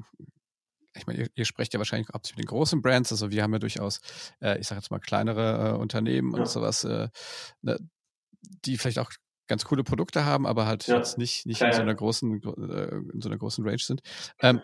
[0.94, 3.52] ich meine, ihr, ihr, sprecht ja wahrscheinlich hauptsächlich mit den großen Brands, also wir haben
[3.52, 4.00] ja durchaus,
[4.40, 6.40] äh, ich sage jetzt mal, kleinere äh, Unternehmen ja.
[6.40, 7.08] und sowas, äh,
[7.62, 7.78] ne,
[8.42, 9.10] die vielleicht auch
[9.48, 10.96] ganz coole Produkte haben, aber halt ja.
[10.96, 14.00] jetzt nicht, nicht in so einer großen, äh, in so einer großen Range sind.
[14.40, 14.62] Ähm,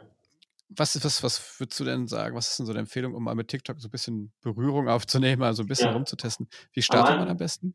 [0.69, 2.37] was, was, was würdest du denn sagen?
[2.37, 5.43] Was ist denn so eine Empfehlung, um mal mit TikTok so ein bisschen Berührung aufzunehmen,
[5.43, 5.95] also ein bisschen ja.
[5.95, 6.49] rumzutesten?
[6.73, 7.75] Wie startet man am besten?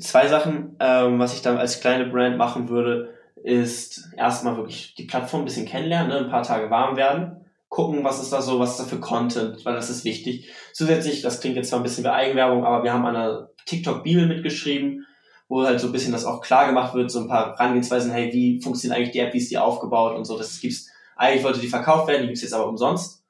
[0.00, 5.04] Zwei Sachen, ähm, was ich dann als kleine Brand machen würde, ist erstmal wirklich die
[5.04, 6.18] Plattform ein bisschen kennenlernen, ne?
[6.18, 9.64] ein paar Tage warm werden, gucken, was ist da so, was ist da für Content,
[9.64, 10.50] weil das ist wichtig.
[10.72, 14.26] Zusätzlich, das klingt jetzt zwar ein bisschen wie Eigenwerbung, aber wir haben an einer TikTok-Bibel
[14.26, 15.06] mitgeschrieben,
[15.48, 18.32] wo halt so ein bisschen das auch klar gemacht wird, so ein paar Herangehensweisen, hey,
[18.32, 20.36] wie funktioniert eigentlich die App, wie ist die aufgebaut und so.
[20.36, 23.22] Das gibt's, eigentlich wollte die verkauft werden, die gibt's jetzt aber umsonst.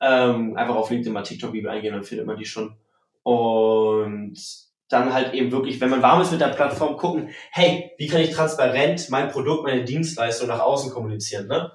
[0.00, 2.76] Ähm, einfach auf LinkedIn mal TikTok-Bibel eingehen, dann findet man die schon.
[3.22, 4.36] Und
[4.88, 8.20] dann halt eben wirklich, wenn man warm ist mit der Plattform, gucken, hey, wie kann
[8.20, 11.72] ich transparent mein Produkt, meine Dienstleistung nach außen kommunizieren, ne?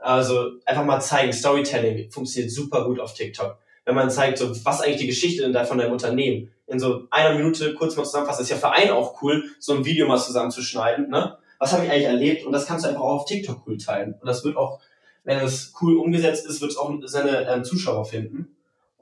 [0.00, 3.58] Also einfach mal zeigen, Storytelling funktioniert super gut auf TikTok.
[3.86, 7.06] Wenn man zeigt, so was eigentlich die Geschichte denn da von deinem Unternehmen in so
[7.10, 10.18] einer Minute kurz mal zusammenfassen, ist ja für einen auch cool, so ein Video mal
[10.18, 11.38] zusammenzuschneiden, ne?
[11.58, 12.44] Was habe ich eigentlich erlebt?
[12.44, 14.14] Und das kannst du einfach auch auf TikTok cool teilen.
[14.20, 14.80] Und das wird auch,
[15.24, 18.56] wenn es cool umgesetzt ist, wird es auch seine ähm, Zuschauer finden.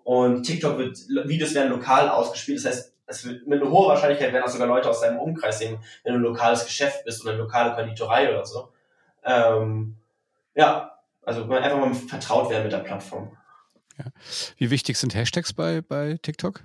[0.05, 2.59] Und TikTok wird, Videos werden lokal ausgespielt.
[2.59, 5.59] Das heißt, es wird mit einer hohen Wahrscheinlichkeit werden auch sogar Leute aus deinem Umkreis
[5.59, 8.69] sehen, wenn du ein lokales Geschäft bist oder eine lokale Konditorei oder so.
[9.25, 9.97] Ähm,
[10.55, 13.37] ja, also einfach mal vertraut werden mit der Plattform.
[13.99, 14.07] Ja.
[14.57, 16.65] Wie wichtig sind Hashtags bei, bei TikTok?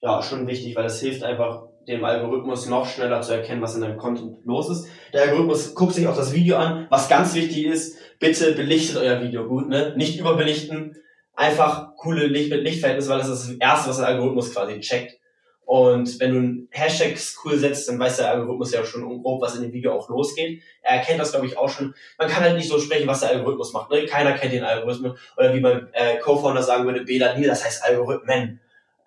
[0.00, 3.80] Ja, schon wichtig, weil es hilft einfach dem Algorithmus noch schneller zu erkennen, was in
[3.80, 4.88] deinem Content los ist.
[5.12, 6.86] Der Algorithmus guckt sich auch das Video an.
[6.90, 9.94] Was ganz wichtig ist, bitte belichtet euer Video gut, ne?
[9.96, 10.96] Nicht überbelichten.
[11.34, 15.18] Einfach coole Licht mit Lichtverhältnisse, weil das ist das Erste, was der Algorithmus quasi checkt.
[15.66, 19.62] Und wenn du Hashtags cool setzt, dann weiß der Algorithmus ja schon grob, was in
[19.62, 20.62] dem Video auch losgeht.
[20.80, 21.92] Er erkennt das, glaube ich, auch schon.
[22.18, 23.90] Man kann halt nicht so sprechen, was der Algorithmus macht.
[23.90, 24.06] Ne?
[24.06, 25.18] Keiner kennt den Algorithmus.
[25.36, 28.60] Oder wie mein äh, Co-Founder sagen würde, Bela das heißt Algorithmen.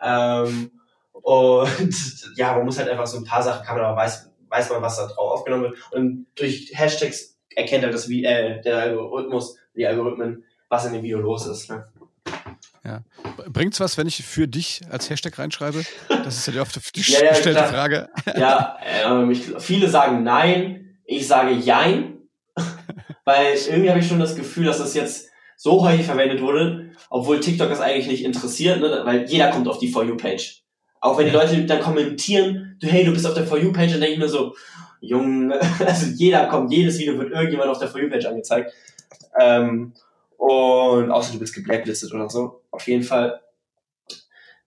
[0.04, 0.72] Ähm,
[1.22, 1.94] und
[2.36, 4.82] ja, man muss halt einfach so ein paar Sachen, kann man aber weiß, weiß man,
[4.82, 5.78] was da drauf aufgenommen wird.
[5.92, 11.04] Und durch Hashtags erkennt er das, wie äh, der Algorithmus, die Algorithmen, was in dem
[11.04, 11.70] Video los ist.
[11.70, 11.88] Ne?
[12.84, 13.04] Ja.
[13.48, 15.84] Bringt's was, wenn ich für dich als Hashtag reinschreibe?
[16.08, 17.70] Das ist ja die oft die ja, ja, gestellte klar.
[17.70, 18.10] Frage.
[18.38, 22.18] Ja, ähm, ich, viele sagen nein, ich sage jein,
[23.26, 27.40] weil irgendwie habe ich schon das Gefühl, dass das jetzt so häufig verwendet wurde, obwohl
[27.40, 29.02] TikTok das eigentlich nicht interessiert, ne?
[29.04, 30.64] weil jeder kommt auf die For You-Page.
[31.02, 34.02] Auch wenn die Leute dann kommentieren, du, hey, du bist auf der For You-Page, dann
[34.02, 34.56] denke ich mir so,
[35.02, 38.74] Junge, also jeder kommt, jedes Video wird irgendjemand auf der For You-Page angezeigt.
[39.40, 39.94] Ähm,
[40.38, 42.62] und außer du bist geblacklistet oder so.
[42.72, 43.42] Auf jeden Fall.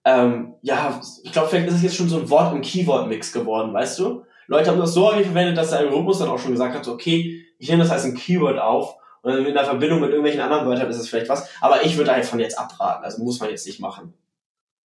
[0.05, 3.73] Ähm, ja, ich glaube, vielleicht ist es jetzt schon so ein Wort- und Keyword-Mix geworden,
[3.73, 4.25] weißt du?
[4.47, 7.45] Leute haben das so häufig verwendet, dass der Algorithmus dann auch schon gesagt hat, okay,
[7.57, 10.67] ich nehme das als ein Keyword auf und dann in der Verbindung mit irgendwelchen anderen
[10.67, 13.65] Wörtern ist es vielleicht was, aber ich würde davon jetzt abraten, also muss man jetzt
[13.65, 14.13] nicht machen.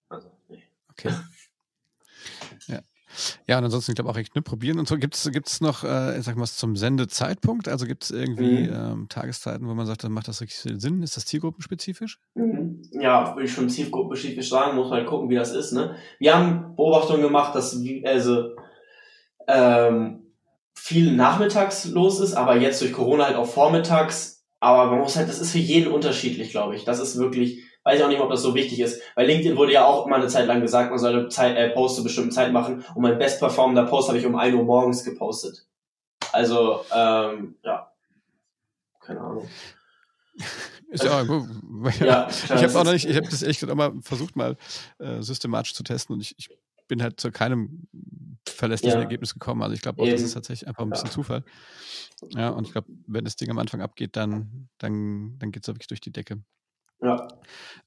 [0.08, 0.62] Also, nee.
[0.92, 1.10] Okay.
[3.46, 4.96] Ja, und ansonsten, ich glaube auch echt ne, probieren und so.
[4.96, 7.68] Gibt es noch, äh, sag mal, zum Sendezeitpunkt?
[7.68, 8.74] Also gibt es irgendwie mhm.
[8.74, 11.02] ähm, Tageszeiten, wo man sagt, dann macht das richtig Sinn?
[11.02, 12.18] Ist das zielgruppenspezifisch?
[12.34, 12.82] Mhm.
[12.92, 15.72] Ja, würde ich schon zielgruppenspezifisch sagen, muss halt gucken, wie das ist.
[15.72, 15.96] Ne?
[16.18, 18.56] Wir haben Beobachtungen gemacht, dass also
[19.46, 20.20] ähm,
[20.74, 24.44] viel nachmittags los ist, aber jetzt durch Corona halt auch vormittags.
[24.60, 26.84] Aber man muss halt, das ist für jeden unterschiedlich, glaube ich.
[26.84, 29.00] Das ist wirklich weiß ich auch nicht, ob das so wichtig ist.
[29.14, 31.96] Weil LinkedIn wurde ja auch mal eine Zeit lang gesagt, man soll Zeit, äh, Post
[31.96, 32.84] zu bestimmten Zeiten machen.
[32.94, 35.66] Und mein bestperformender Post habe ich um 1 Uhr morgens gepostet.
[36.32, 37.90] Also, ähm, ja.
[39.00, 39.48] Keine Ahnung.
[40.90, 41.22] Ist ja,
[42.00, 44.56] ja, ich habe auch noch nicht, ich habe das echt auch mal versucht, mal
[44.98, 46.48] äh, systematisch zu testen und ich, ich
[46.88, 47.88] bin halt zu keinem
[48.46, 49.04] verlässlichen ja.
[49.04, 49.62] Ergebnis gekommen.
[49.62, 51.12] Also ich glaube auch, das ist tatsächlich einfach ein bisschen ja.
[51.12, 51.44] Zufall.
[52.30, 55.68] Ja, und ich glaube, wenn das Ding am Anfang abgeht, dann, dann, dann geht es
[55.68, 56.42] wirklich durch die Decke.
[57.00, 57.28] Ja.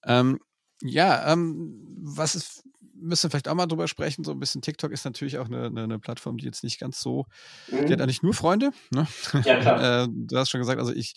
[0.03, 0.39] Ähm,
[0.81, 4.91] ja, ähm, was ist, müssen wir vielleicht auch mal drüber sprechen, so ein bisschen TikTok
[4.91, 7.25] ist natürlich auch eine, eine, eine Plattform, die jetzt nicht ganz so,
[7.71, 7.85] mhm.
[7.85, 9.07] die hat eigentlich nur Freunde, ne?
[9.45, 10.03] Ja, klar.
[10.03, 11.13] äh, du hast schon gesagt, also ich,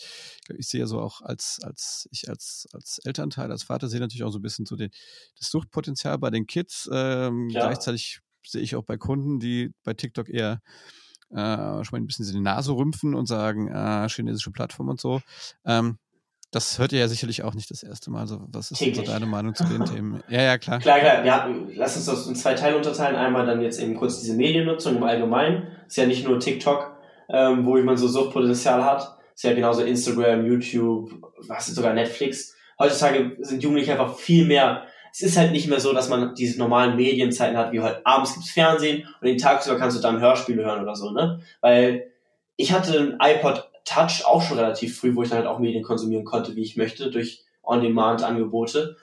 [0.56, 4.24] ich sehe ja so auch als, als, ich als, als Elternteil, als Vater sehe natürlich
[4.24, 4.90] auch so ein bisschen so den,
[5.38, 7.66] das Suchtpotenzial bei den Kids, ähm, ja.
[7.66, 10.60] gleichzeitig sehe ich auch bei Kunden, die bei TikTok eher
[11.30, 15.20] äh, schon mal ein bisschen die Nase rümpfen und sagen, äh, chinesische Plattform und so.
[15.64, 15.98] Ähm,
[16.54, 18.20] das hört ihr ja sicherlich auch nicht das erste Mal.
[18.20, 20.22] Also, was ist so deine Meinung zu den Themen?
[20.28, 20.78] Ja, ja, klar.
[20.78, 21.24] Klar, klar.
[21.24, 23.16] Ja, lass uns das in zwei Teile unterteilen.
[23.16, 25.66] Einmal dann jetzt eben kurz diese Mediennutzung im Allgemeinen.
[25.86, 26.92] Ist ja nicht nur TikTok,
[27.28, 29.16] ähm, wo man so Suchtpotenzial hat.
[29.34, 31.10] Ist ja genauso Instagram, YouTube,
[31.48, 32.54] was ist sogar Netflix.
[32.78, 34.84] Heutzutage sind Jugendliche einfach viel mehr.
[35.12, 38.34] Es ist halt nicht mehr so, dass man diese normalen Medienzeiten hat, wie halt abends
[38.34, 41.40] gibt's Fernsehen und den tagsüber kannst du dann Hörspiele hören oder so, ne?
[41.60, 42.10] Weil
[42.56, 45.82] ich hatte ein iPod Touch auch schon relativ früh, wo ich dann halt auch Medien
[45.82, 48.96] konsumieren konnte, wie ich möchte, durch On-Demand-Angebote.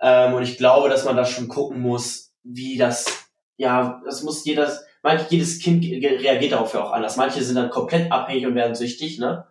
[0.00, 4.44] Ähm, und ich glaube, dass man da schon gucken muss, wie das, ja, das muss
[4.44, 7.16] jedes, manch, jedes Kind reagiert darauf ja auch anders.
[7.16, 9.46] Manche sind dann komplett abhängig und werden süchtig, ne?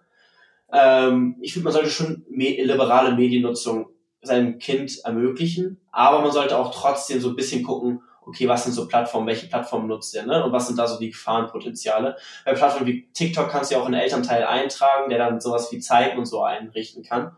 [0.72, 3.90] Ähm, ich finde, man sollte schon me liberale Mediennutzung
[4.22, 8.74] seinem Kind ermöglichen, aber man sollte auch trotzdem so ein bisschen gucken, okay, was sind
[8.74, 10.44] so Plattformen, welche Plattformen nutzt ihr, ne?
[10.44, 12.16] Und was sind da so die Gefahrenpotenziale?
[12.46, 15.80] Bei Plattformen wie TikTok kannst du ja auch einen Elternteil eintragen, der dann sowas wie
[15.80, 17.36] Zeiten und so einrichten kann.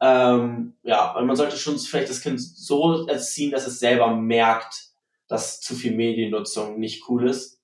[0.00, 4.86] Ähm, ja, man sollte schon vielleicht das Kind so erziehen, dass es selber merkt,
[5.28, 7.60] dass zu viel Mediennutzung nicht cool ist.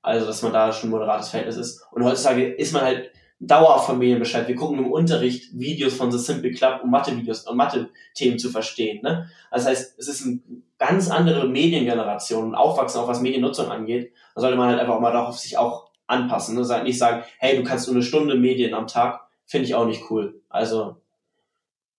[0.00, 1.84] Also, dass man da schon ein moderates Verhältnis ist.
[1.90, 4.48] Und heutzutage ist man halt Dauer von Medienbescheid.
[4.48, 9.02] Wir gucken im Unterricht Videos von The Simple Club, um Mathe-Videos und Mathe-Themen zu verstehen.
[9.02, 9.28] Ne?
[9.50, 10.40] Das heißt, es ist eine
[10.78, 14.12] ganz andere Mediengeneration und Aufwachsen, auch was Mediennutzung angeht.
[14.34, 16.54] Da sollte man halt einfach auch mal darauf sich auch anpassen.
[16.54, 16.82] Ne?
[16.82, 20.10] Nicht sagen, hey, du kannst nur eine Stunde Medien am Tag, finde ich auch nicht
[20.10, 20.40] cool.
[20.48, 20.96] Also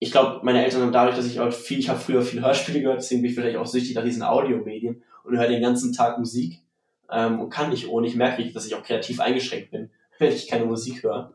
[0.00, 2.80] ich glaube, meine Eltern haben dadurch, dass ich auch viel, ich habe früher viel Hörspiele
[2.80, 6.18] gehört, deswegen bin ich vielleicht auch süchtig nach diesen Audiomedien und höre den ganzen Tag
[6.18, 6.62] Musik
[7.10, 8.06] ähm, und kann nicht ohne.
[8.06, 11.32] Ich merke dass ich auch kreativ eingeschränkt bin, wenn ich keine Musik höre.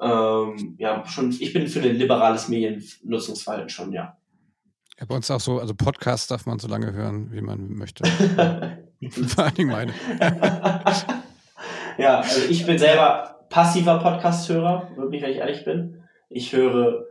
[0.00, 4.16] Ähm, ja, schon, ich bin für ein liberales Mediennutzungsverhalten schon, ja.
[4.98, 8.04] Ja, bei uns auch so, also Podcasts darf man so lange hören, wie man möchte.
[9.10, 9.92] Vor allen Dingen meine.
[11.98, 16.02] ja, also ich bin selber passiver Podcast-Hörer, wirklich, wenn ich ehrlich bin.
[16.28, 17.06] Ich höre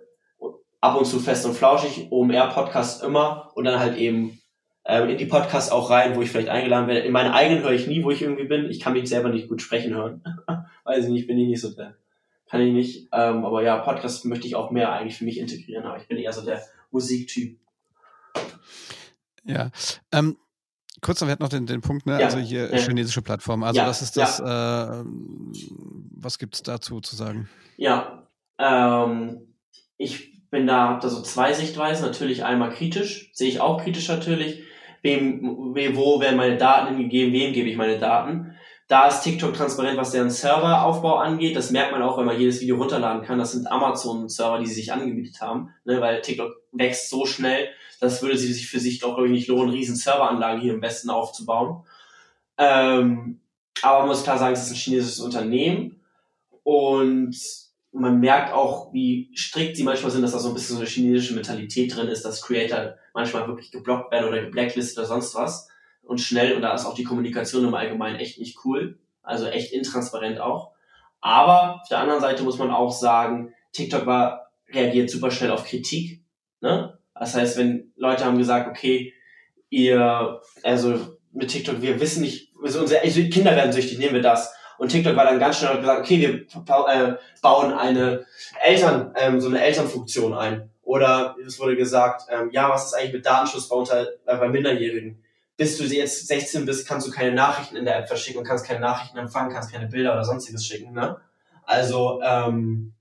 [0.82, 4.42] ab und zu fest und flauschig, OMR-Podcast immer und dann halt eben
[4.84, 7.02] ähm, in die Podcasts auch rein, wo ich vielleicht eingeladen werde.
[7.02, 8.70] In meinen eigenen höre ich nie, wo ich irgendwie bin.
[8.70, 10.24] Ich kann mich selber nicht gut sprechen hören.
[10.84, 11.96] Weiß ich nicht, bin ich nicht so der.
[12.50, 13.08] Kann ich nicht.
[13.14, 16.18] Ähm, aber ja, Podcast möchte ich auch mehr eigentlich für mich integrieren, aber ich bin
[16.18, 17.58] eher so der Musiktyp.
[19.46, 19.72] Ja.
[20.12, 20.38] Ähm,
[21.02, 22.20] kurz noch, wir hatten noch den, den Punkt, ne?
[22.20, 22.78] Ja, also hier ja.
[22.78, 23.64] chinesische Plattform.
[23.64, 27.50] Also ja, was ist das, äh, was gibt es dazu zu sagen?
[27.78, 28.28] Ja,
[28.60, 29.56] ähm,
[29.98, 32.06] ich bin da, habe da so zwei Sichtweisen.
[32.06, 34.64] Natürlich einmal kritisch, sehe ich auch kritisch natürlich.
[35.02, 38.51] Wem, wem, wo werden meine Daten hingegeben, wem gebe ich meine Daten?
[38.92, 41.56] Da ist TikTok transparent, was deren Serveraufbau angeht.
[41.56, 43.40] Das merkt man auch, wenn man jedes Video runterladen kann.
[43.40, 47.70] Das sind Amazon-Server, die sie sich angemietet haben, ne, weil TikTok wächst so schnell,
[48.02, 51.10] das würde sich für sich doch, glaube ich, nicht lohnen, riesen Serveranlagen hier im Westen
[51.10, 51.86] aufzubauen.
[52.58, 53.40] Ähm,
[53.82, 56.02] aber man muss klar sagen, es ist ein chinesisches Unternehmen
[56.64, 57.38] und
[57.94, 60.90] man merkt auch, wie strikt sie manchmal sind, dass da so ein bisschen so eine
[60.90, 65.71] chinesische Mentalität drin ist, dass Creator manchmal wirklich geblockt werden oder geblacklistet oder sonst was.
[66.04, 69.00] Und schnell, und da ist auch die Kommunikation im Allgemeinen echt nicht cool.
[69.24, 70.72] Also echt intransparent auch.
[71.20, 75.66] Aber auf der anderen Seite muss man auch sagen, TikTok war, reagiert super schnell auf
[75.66, 76.24] Kritik.
[76.60, 76.98] Ne?
[77.14, 79.14] Das heißt, wenn Leute haben gesagt, okay,
[79.70, 84.54] ihr, also mit TikTok, wir wissen nicht, also unsere Kinder werden süchtig, nehmen wir das
[84.82, 86.34] und TikTok war dann ganz schnell gesagt, okay, wir
[86.88, 88.26] äh, bauen eine
[88.64, 90.72] Eltern, ähm, so eine Elternfunktion ein.
[90.82, 94.50] Oder es wurde gesagt, ähm, ja, was ist eigentlich mit Datenschutz bei, unter, äh, bei
[94.50, 95.24] Minderjährigen?
[95.62, 98.66] Bis du jetzt 16 bist, kannst du keine Nachrichten in der App verschicken und kannst
[98.66, 100.92] keine Nachrichten empfangen, kannst keine Bilder oder sonstiges schicken.
[100.92, 101.18] Ne?
[101.66, 102.96] Also, ähm,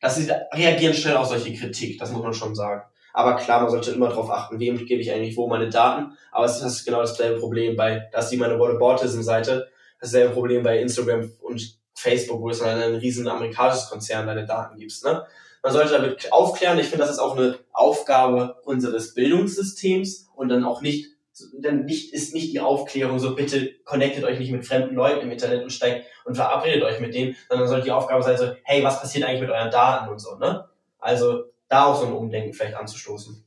[0.00, 2.84] dass sie reagieren schnell auf solche Kritik, das muss man schon sagen.
[3.12, 6.16] Aber klar, man sollte immer darauf achten, wem gebe ich eigentlich wo meine Daten.
[6.32, 9.68] Aber es ist genau dasselbe Problem bei, dass die meine Whataboutism-Seite
[10.00, 14.78] dasselbe Problem bei Instagram und Facebook, wo es dann ein riesen amerikanisches Konzern deine Daten
[14.78, 15.04] gibst.
[15.04, 15.22] Ne?
[15.62, 16.78] Man sollte damit aufklären.
[16.78, 21.17] Ich finde, das ist auch eine Aufgabe unseres Bildungssystems und dann auch nicht,
[21.58, 25.30] dann nicht, ist nicht die Aufklärung so, bitte connectet euch nicht mit fremden Leuten im
[25.30, 28.82] Internet und steigt und verabredet euch mit denen, sondern sollte die Aufgabe sein so, hey,
[28.82, 30.68] was passiert eigentlich mit euren Daten und so, ne?
[30.98, 33.44] Also, da auch so ein Umdenken vielleicht anzustoßen.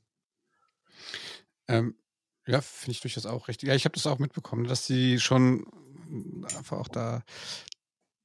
[1.68, 1.96] Ähm,
[2.46, 3.68] ja, finde ich durchaus auch richtig.
[3.70, 5.66] Ja, ich habe das auch mitbekommen, dass sie schon
[6.56, 7.24] einfach auch da,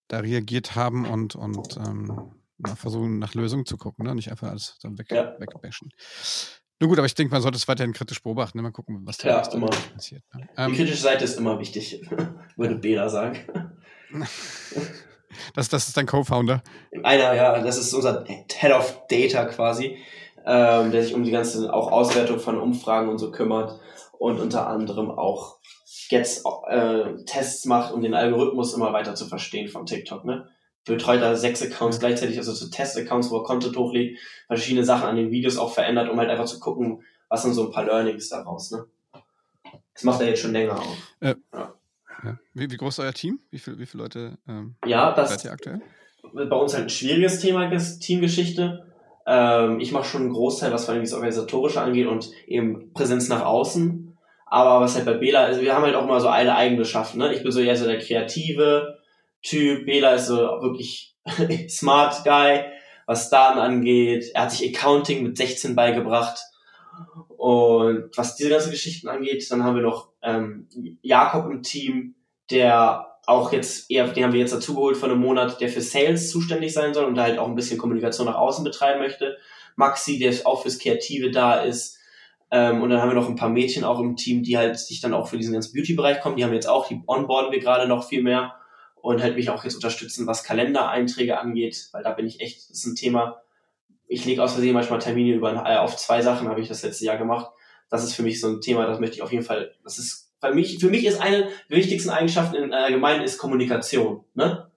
[0.08, 2.32] da reagiert haben und, und ähm,
[2.74, 4.14] versuchen nach Lösungen zu gucken, ne?
[4.14, 5.38] nicht einfach alles dann weg, ja.
[5.38, 5.90] wegbashen.
[6.78, 8.58] Nun gut, aber ich denke, man sollte es weiterhin kritisch beobachten.
[8.58, 8.62] Ne?
[8.62, 9.70] Mal gucken, was da ja, immer.
[9.94, 10.22] passiert.
[10.34, 10.46] Ne?
[10.56, 12.06] Die ähm, kritische Seite ist immer wichtig,
[12.56, 13.38] würde Bela sagen.
[15.54, 16.62] Das, das ist dein Co-Founder.
[17.02, 19.98] Einer, ja, das ist unser Head of Data quasi,
[20.46, 23.78] ähm, der sich um die ganze auch Auswertung von Umfragen und so kümmert
[24.18, 25.58] und unter anderem auch
[26.08, 30.24] jetzt äh, Tests macht, um den Algorithmus immer weiter zu verstehen von TikTok.
[30.24, 30.48] Ne?
[30.86, 35.16] Betreut da sechs Accounts gleichzeitig, also so Test-Accounts, wo er Content hochlädt, verschiedene Sachen an
[35.16, 38.28] den Videos auch verändert, um halt einfach zu gucken, was sind so ein paar Learnings
[38.28, 38.70] daraus.
[38.70, 38.86] Ne?
[39.94, 40.96] Das macht er jetzt schon länger auch.
[41.20, 41.74] Äh, ja.
[42.24, 42.38] Ja.
[42.54, 43.40] Wie, wie, groß ist euer Team?
[43.50, 45.80] Wie, viel, wie viele Leute ähm, ja, das seid ihr aktuell?
[46.32, 47.70] Bei uns halt ein schwieriges Thema,
[48.00, 48.86] Teamgeschichte.
[49.26, 53.28] Ähm, ich mache schon einen Großteil, was vor allem das Organisatorische angeht und eben Präsenz
[53.28, 54.16] nach außen.
[54.46, 57.34] Aber was halt bei Bela, also wir haben halt auch immer so eine Eigenschaft, ne?
[57.34, 58.95] Ich bin so eher so der Kreative,
[59.42, 59.86] Typ.
[59.86, 61.14] Bela ist so wirklich
[61.68, 62.64] smart Guy,
[63.06, 64.30] was Daten angeht.
[64.34, 66.38] Er hat sich Accounting mit 16 beigebracht.
[67.36, 70.68] Und was diese ganzen Geschichten angeht, dann haben wir noch ähm,
[71.02, 72.14] Jakob im Team,
[72.50, 76.30] der auch jetzt eher, den haben wir jetzt dazugeholt vor einem Monat, der für Sales
[76.30, 79.36] zuständig sein soll und da halt auch ein bisschen Kommunikation nach außen betreiben möchte.
[79.74, 81.98] Maxi, der auch fürs Kreative da ist.
[82.50, 85.00] Ähm, und dann haben wir noch ein paar Mädchen auch im Team, die halt sich
[85.00, 86.36] dann auch für diesen ganzen Beauty-Bereich kommen.
[86.36, 88.54] Die haben jetzt auch, die onboarden wir gerade noch viel mehr
[89.06, 92.78] und halt mich auch jetzt unterstützen, was Kalendereinträge angeht, weil da bin ich echt, das
[92.78, 93.40] ist ein Thema.
[94.08, 97.04] Ich lege aus Versehen manchmal Termine über äh, auf zwei Sachen, habe ich das letzte
[97.04, 97.52] Jahr gemacht.
[97.88, 100.32] Das ist für mich so ein Thema, das möchte ich auf jeden Fall, das ist
[100.40, 104.24] für mich, für mich ist eine der wichtigsten Eigenschaften in allgemein ist Kommunikation.
[104.34, 104.68] Ne?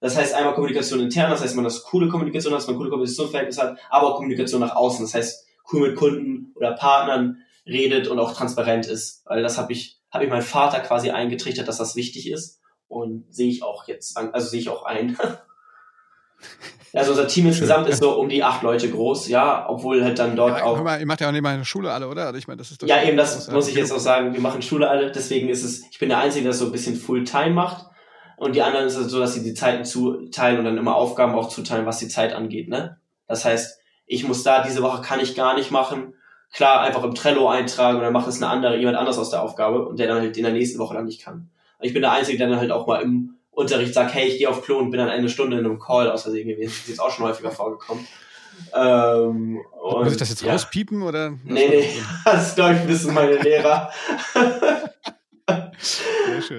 [0.00, 3.62] Das heißt einmal Kommunikation intern, das heißt man das coole Kommunikation dass man coole Kommunikationsverhältnisse
[3.62, 5.04] hat, aber auch Kommunikation nach außen.
[5.04, 9.22] Das heißt cool mit Kunden oder Partnern redet und auch transparent ist.
[9.26, 12.58] Weil das habe ich, habe ich meinen Vater quasi eingetrichtert, dass das wichtig ist.
[12.88, 15.16] Und sehe ich auch jetzt, also sehe ich auch ein.
[16.92, 20.34] Also unser Team insgesamt ist so um die acht Leute groß, ja, obwohl halt dann
[20.34, 20.82] dort ja, auch.
[20.82, 22.26] Mal, ihr macht ja auch nicht mal eine Schule alle, oder?
[22.26, 24.32] Also ich meine, das ist ja, eben, das muss ich jetzt auch sagen.
[24.32, 26.72] Wir machen Schule alle, deswegen ist es, ich bin der Einzige, der das so ein
[26.72, 27.86] bisschen Fulltime macht.
[28.38, 31.34] Und die anderen ist es so, dass sie die Zeiten zuteilen und dann immer Aufgaben
[31.34, 32.98] auch zuteilen, was die Zeit angeht, ne?
[33.26, 36.14] Das heißt, ich muss da, diese Woche kann ich gar nicht machen.
[36.52, 39.42] Klar, einfach im Trello eintragen und dann macht es eine andere, jemand anders aus der
[39.42, 41.50] Aufgabe und der dann halt in der nächsten Woche dann nicht kann.
[41.80, 44.48] Ich bin der Einzige, der dann halt auch mal im Unterricht sagt, hey, ich gehe
[44.48, 46.70] auf Klo und bin dann eine Stunde in einem Call aus Versehen gewesen.
[46.70, 48.06] Das ist jetzt auch schon häufiger vorgekommen.
[48.74, 50.52] Ähm, und, Muss ich das jetzt ja.
[50.52, 51.30] rauspiepen oder?
[51.44, 51.88] Nee, nee,
[52.24, 53.90] das glaube ich wissen meine Lehrer.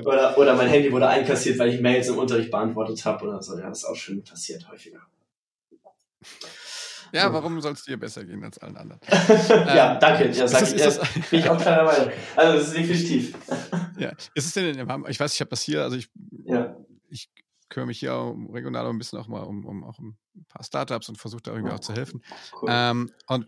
[0.06, 3.58] oder, oder mein Handy wurde einkassiert, weil ich Mails im Unterricht beantwortet habe oder so.
[3.58, 5.02] Ja, das ist auch schon passiert häufiger.
[7.12, 9.02] Ja, warum soll es dir besser gehen als allen anderen?
[9.50, 10.30] ja, ähm, danke.
[10.32, 12.12] Ja, sag ist das, ich, ist bin ich auch kleiner Meinung.
[12.36, 13.36] Also, das ist definitiv.
[13.98, 16.10] ja, ist es denn in Ich weiß, ich habe das hier, also ich,
[16.46, 16.76] ja.
[17.10, 17.30] ich
[17.70, 20.64] kümmere mich hier um, regional ein bisschen auch mal um, um, auch um ein paar
[20.64, 22.22] Startups und versuche da irgendwie auch zu helfen.
[22.62, 22.70] Cool.
[22.72, 23.48] Ähm, und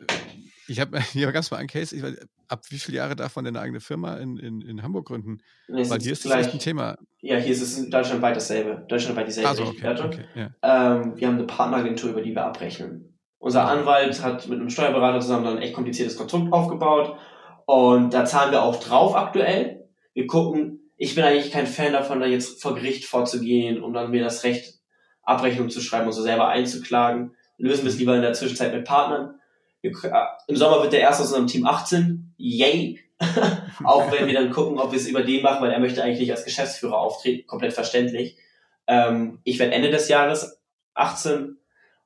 [0.67, 2.03] ich habe hier ganz mal einen Case, ich
[2.47, 5.39] ab wie viele Jahre darf man denn eine eigene Firma in, in, in Hamburg gründen?
[5.67, 6.97] Nee, Weil hier ist das echt ein Thema.
[7.21, 8.85] Ja, hier ist es deutschlandweit dasselbe.
[8.87, 10.49] Deutschlandweit dieselbe also, okay, okay, ja.
[10.63, 13.08] ähm, Wir haben eine Partneragentur, über die wir abrechnen.
[13.39, 17.17] Unser Anwalt hat mit einem Steuerberater zusammen dann ein echt kompliziertes Konstrukt aufgebaut
[17.65, 19.87] und da zahlen wir auch drauf aktuell.
[20.13, 24.11] Wir gucken, ich bin eigentlich kein Fan davon, da jetzt vor Gericht vorzugehen, um dann
[24.11, 24.79] mir das Recht
[25.23, 27.35] Abrechnung zu schreiben und so selber einzuklagen.
[27.57, 29.39] Lösen wir es lieber in der Zwischenzeit mit Partnern.
[29.81, 32.33] Wir, äh, Im Sommer wird der erste aus unserem Team 18.
[32.37, 32.99] Yay!
[33.83, 36.19] auch wenn wir dann gucken, ob wir es über den machen, weil er möchte eigentlich
[36.19, 37.47] nicht als Geschäftsführer auftreten.
[37.47, 38.37] Komplett verständlich.
[38.87, 40.61] Ähm, ich werde Ende des Jahres
[40.95, 41.57] 18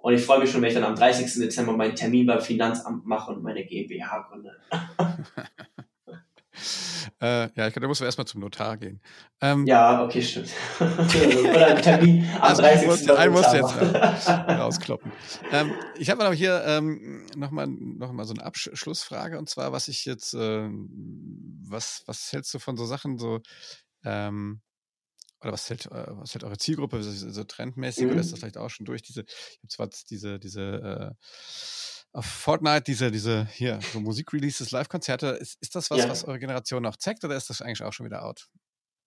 [0.04, 1.34] und ich freue mich schon, wenn ich dann am 30.
[1.36, 4.52] Dezember meinen Termin beim Finanzamt mache und meine GmbH gründe.
[7.22, 9.00] äh, ja, ich glaube, da muss man erstmal zum Notar gehen.
[9.40, 10.50] Ähm, ja, okay, stimmt.
[10.82, 12.88] Oder einen Termin am also 30.
[12.88, 13.78] Muss, einen muss jetzt
[14.50, 15.10] rauskloppen.
[15.54, 19.88] ähm, ich habe aber hier ähm, nochmal noch mal so eine Abschlussfrage und zwar, was
[19.88, 20.68] ich jetzt, äh,
[21.66, 23.40] was, was hältst du von so Sachen, so,
[24.04, 24.60] ähm,
[25.44, 28.12] oder was hält, äh, was hält eure Zielgruppe so, trendmäßig mhm.
[28.12, 31.12] oder ist das vielleicht auch schon durch diese, ich habe zwar diese, diese äh,
[32.14, 36.10] auf Fortnite, diese, diese, hier, so Musikreleases, Live-Konzerte, ist, ist das was, ja.
[36.10, 38.48] was eure Generation noch zeigt oder ist das eigentlich auch schon wieder out?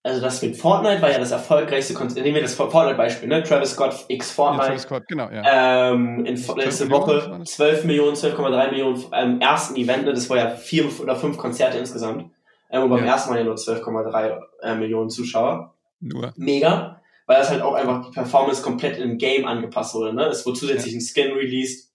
[0.03, 2.23] Also das mit Fortnite war ja das erfolgreichste Konzert.
[2.23, 3.43] Nehmen wir das Fortnite-Beispiel, ne?
[3.43, 4.61] Travis Scott x Fortnite.
[4.61, 5.91] Ja, Travis Scott, genau, ja.
[5.91, 10.13] Ähm, in letzte Woche 12 Millionen, 12,3 Millionen ähm, ersten Event, ne?
[10.13, 12.31] Das war ja vier oder fünf Konzerte insgesamt.
[12.69, 13.13] Ähm, und beim ja.
[13.13, 15.73] ersten Mal ja nur 12,3 äh, Millionen Zuschauer.
[15.99, 16.33] Nur.
[16.37, 20.13] Mega, weil das halt auch einfach die Performance komplett im Game angepasst wurde.
[20.13, 20.25] Ne?
[20.25, 20.99] Es wurde zusätzlich ja.
[20.99, 21.91] ein Skin released,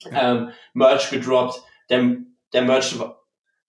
[0.00, 0.32] ja.
[0.32, 1.62] ähm, Merch gedroppt.
[1.90, 2.16] Der,
[2.52, 2.96] der, Merch,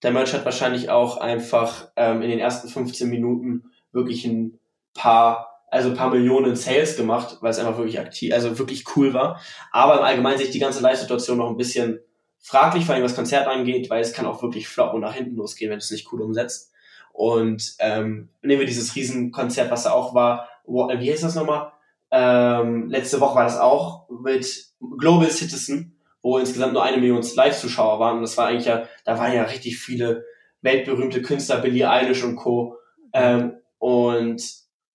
[0.03, 4.59] der Merch hat wahrscheinlich auch einfach ähm, in den ersten 15 Minuten wirklich ein
[4.93, 9.13] paar, also ein paar Millionen Sales gemacht, weil es einfach wirklich aktiv, also wirklich cool
[9.13, 9.41] war.
[9.71, 11.99] Aber im Allgemeinen sich die ganze Live-Situation noch ein bisschen
[12.39, 15.35] fraglich, vor allem was Konzert angeht, weil es kann auch wirklich flop und nach hinten
[15.35, 16.71] losgehen, wenn es nicht cool umsetzt.
[17.17, 21.71] Und ähm, nehmen wir dieses Riesenkonzert, was da auch war, wo, wie heißt das nochmal?
[22.11, 24.67] Ähm, letzte Woche war das auch mit
[24.99, 28.17] Global Citizen, wo insgesamt nur eine Million Live-Zuschauer waren.
[28.17, 30.25] Und das war eigentlich ja, da waren ja richtig viele
[30.61, 32.75] weltberühmte Künstler, Billie Eilish und Co.
[33.13, 34.43] Ähm, und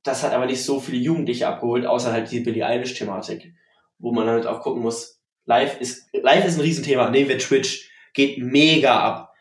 [0.04, 3.52] das hat aber nicht so viele Jugendliche abgeholt, außer halt die Billie Eilish-Thematik,
[3.98, 7.10] wo man halt auch gucken muss, live ist, live ist ein Riesenthema.
[7.10, 9.31] Nehmen wir Twitch, geht mega ab.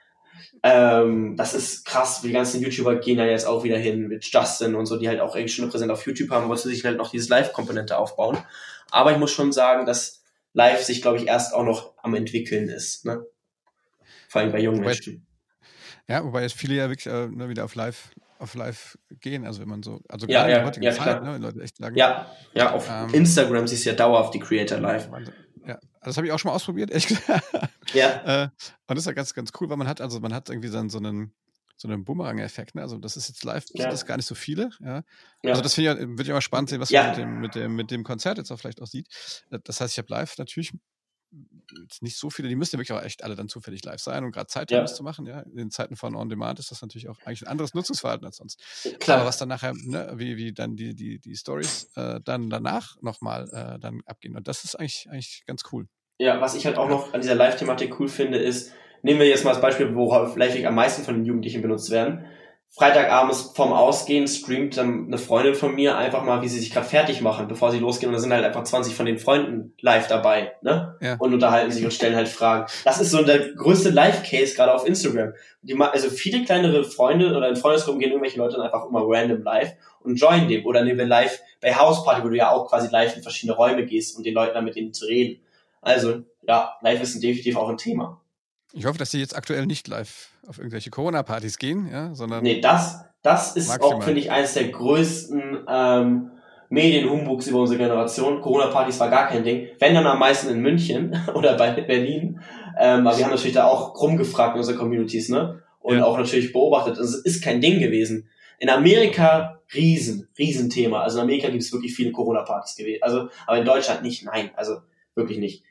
[0.63, 4.75] Ähm, das ist krass, die ganzen YouTuber gehen ja jetzt auch wieder hin mit Justin
[4.75, 6.97] und so, die halt auch eigentlich schon eine Präsenz auf YouTube haben, wollten sich halt
[6.97, 8.37] noch diese Live-Komponente aufbauen.
[8.91, 10.23] Aber ich muss schon sagen, dass
[10.53, 13.05] Live sich, glaube ich, erst auch noch am entwickeln ist.
[13.05, 13.25] Ne?
[14.27, 15.25] Vor allem bei jungen wobei, Menschen.
[16.07, 18.11] Ja, wobei jetzt viele ja wirklich äh, ne, wieder auf Live
[18.41, 21.37] auf live gehen, also wenn man so, also Ja, in ja, der ja, Zeit, ne,
[21.37, 25.09] Leute echt sagen, Ja, ja, auf Ähm, Instagram siehst du ja dauerhaft die Creator Live.
[25.65, 27.43] ja, also das habe ich auch schon mal ausprobiert, gesagt.
[27.93, 30.49] Ja, Äh, und das ist ja ganz, ganz cool, weil man hat, also man hat
[30.49, 31.33] irgendwie dann so einen,
[31.77, 32.81] so einen Boomerang-Effekt, ne?
[32.83, 33.83] Also das ist jetzt live, Ja.
[33.83, 35.03] sind das gar nicht so viele, ja.
[35.43, 35.49] ja.
[35.49, 37.03] Also das finde ich, ja- würde ich auch mal spannend sehen, was Ja.
[37.03, 39.07] man mit dem, mit dem, mit dem Konzert jetzt auch vielleicht auch sieht.
[39.49, 40.71] Äh, Das heißt, ich habe live natürlich
[42.01, 44.33] nicht so viele, die müssen ja wirklich auch echt alle dann zufällig live sein und
[44.33, 44.81] gerade Zeit haben, Ja.
[44.81, 45.39] das zu machen, ja.
[45.55, 48.61] In Zeiten von On Demand ist das natürlich auch eigentlich ein anderes Nutzungsverhalten als sonst.
[48.99, 49.19] klar.
[49.19, 53.01] Aber was dann nachher, ne, wie, wie dann die, die, die Stories äh, dann danach
[53.01, 54.35] nochmal äh, dann abgehen.
[54.35, 55.87] Und das ist eigentlich, eigentlich ganz cool.
[56.21, 59.43] Ja, was ich halt auch noch an dieser Live-Thematik cool finde, ist, nehmen wir jetzt
[59.43, 62.27] mal als Beispiel, worauf live am meisten von den Jugendlichen benutzt werden.
[62.69, 66.85] Freitagabends vorm Ausgehen streamt dann eine Freundin von mir einfach mal, wie sie sich gerade
[66.85, 68.09] fertig machen, bevor sie losgehen.
[68.09, 70.95] Und da sind halt einfach 20 von den Freunden live dabei, ne?
[71.01, 71.15] Ja.
[71.17, 72.71] Und unterhalten sich und stellen halt Fragen.
[72.85, 75.33] Das ist so der größte Live-Case gerade auf Instagram.
[75.63, 79.41] Die, also viele kleinere Freunde oder in Freundesgruppen gehen irgendwelche Leute dann einfach immer random
[79.41, 80.67] live und joinen dem.
[80.67, 83.87] Oder nehmen wir live bei Houseparty, wo du ja auch quasi live in verschiedene Räume
[83.87, 85.41] gehst, um den Leuten dann mit denen zu reden.
[85.81, 88.21] Also, ja, live ist definitiv auch ein Thema.
[88.73, 92.61] Ich hoffe, dass die jetzt aktuell nicht live auf irgendwelche Corona-Partys gehen, ja, sondern Nee,
[92.61, 93.95] das, das ist Maximal.
[93.97, 96.31] auch, finde ich, eines der größten ähm,
[96.69, 98.39] Medienhumbugs über unsere Generation.
[98.41, 99.67] Corona-Partys war gar kein Ding.
[99.79, 102.39] Wenn dann am meisten in München oder bei Berlin.
[102.79, 105.61] Ähm, aber wir haben natürlich da auch rumgefragt in unsere Communities, ne?
[105.79, 106.05] Und Ja.
[106.05, 106.97] auch natürlich beobachtet.
[106.97, 108.29] Es ist kein Ding gewesen.
[108.59, 111.01] In Amerika riesen, riesen Thema.
[111.01, 113.03] Also in Amerika gibt es wirklich viele Corona-Partys gewesen.
[113.03, 114.23] Also, aber in Deutschland nicht.
[114.23, 114.77] Nein, also
[115.15, 115.63] wirklich nicht.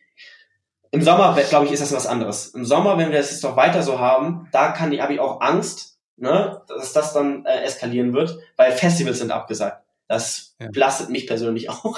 [0.93, 2.49] Im Sommer, glaube ich, ist das was anderes.
[2.49, 5.21] Im Sommer, wenn wir das jetzt noch weiter so haben, da kann die, habe ich
[5.21, 9.85] auch Angst, ne, dass das dann äh, eskalieren wird, weil Festivals sind abgesagt.
[10.09, 10.69] Das Ja.
[10.73, 11.97] belastet mich persönlich auch.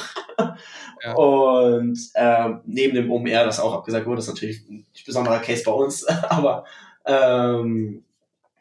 [1.03, 1.15] Ja.
[1.15, 5.73] Und ähm, neben dem OMR, das auch abgesagt wurde, ist natürlich ein besonderer Case bei
[5.73, 6.05] uns.
[6.29, 6.65] Aber
[7.07, 8.05] ähm,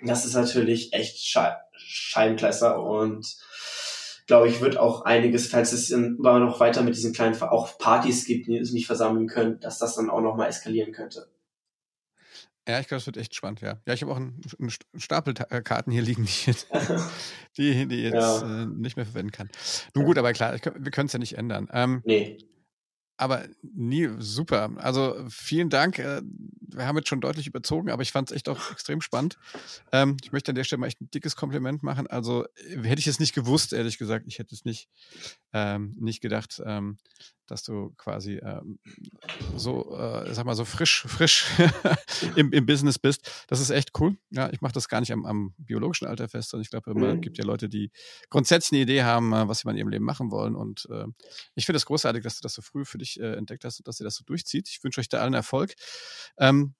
[0.03, 3.35] das ist natürlich echt Schei Scheibenkleister und
[4.27, 8.25] glaube ich, wird auch einiges, falls es immer noch weiter mit diesen kleinen, auch Partys
[8.25, 11.27] gibt, die es nicht versammeln können, dass das dann auch nochmal eskalieren könnte.
[12.67, 13.81] ja, ich glaube, es wird echt spannend, ja.
[13.87, 16.45] Ja, ich habe auch einen, einen St- Stapel Ta- äh, Karten hier liegen, die, ich
[16.45, 16.67] jetzt-
[17.57, 18.63] die, die jetzt Ja.
[18.63, 19.49] äh, nicht mehr verwenden kann.
[19.95, 21.67] Nun gut, aber klar, ich, wir können es ja nicht ändern.
[21.73, 22.37] Ähm, Nee.
[23.21, 24.71] Aber nie super.
[24.77, 25.99] Also vielen Dank.
[25.99, 26.21] äh,
[26.73, 29.37] Wir haben jetzt schon deutlich überzogen, aber ich fand es echt auch extrem spannend.
[29.91, 32.07] Ähm, ich möchte an der Stelle mal echt ein dickes Kompliment machen.
[32.07, 34.89] Also äh, hätte ich es nicht gewusst, ehrlich gesagt, ich hätte es nicht,
[35.53, 36.97] ähm, nicht gedacht, ähm,
[37.51, 38.79] dass du quasi ähm,
[39.53, 41.45] so, äh, sag mal, so frisch, frisch
[42.35, 43.29] im, im Business bist.
[43.47, 44.17] Das ist echt cool.
[44.29, 47.15] Ja, ich mache das gar nicht am, am biologischen Alter fest, sondern ich glaube, immer
[47.15, 47.21] Mhm.
[47.21, 47.91] gibt ja Leute, die
[48.29, 50.55] grundsätzlich eine Idee haben, äh, was sie mal in ihrem Leben machen wollen.
[50.55, 51.05] Und äh,
[51.55, 53.87] ich finde es großartig, dass du das so früh für dich äh, entdeckt hast und
[53.87, 54.69] dass ihr das so durchzieht.
[54.69, 55.73] Ich wünsche euch da allen Erfolg.
[56.37, 56.73] Ähm,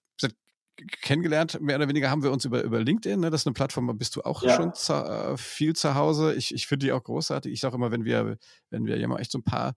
[1.02, 3.30] kennengelernt, mehr oder weniger haben wir uns über, über LinkedIn, ne?
[3.30, 4.56] das ist eine Plattform, da bist du auch Ja.
[4.56, 6.34] schon zu, äh, viel zu Hause.
[6.34, 7.52] Ich, ich finde die auch großartig.
[7.52, 8.38] Ich sage immer, wenn wir,
[8.70, 9.76] wenn wir ja mal echt so ein paar,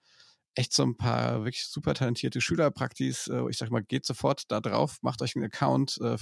[0.55, 4.61] echt so ein paar wirklich super talentierte Schülerpraktis, äh, ich sag mal, geht sofort da
[4.61, 6.17] drauf, macht euch einen Account, äh,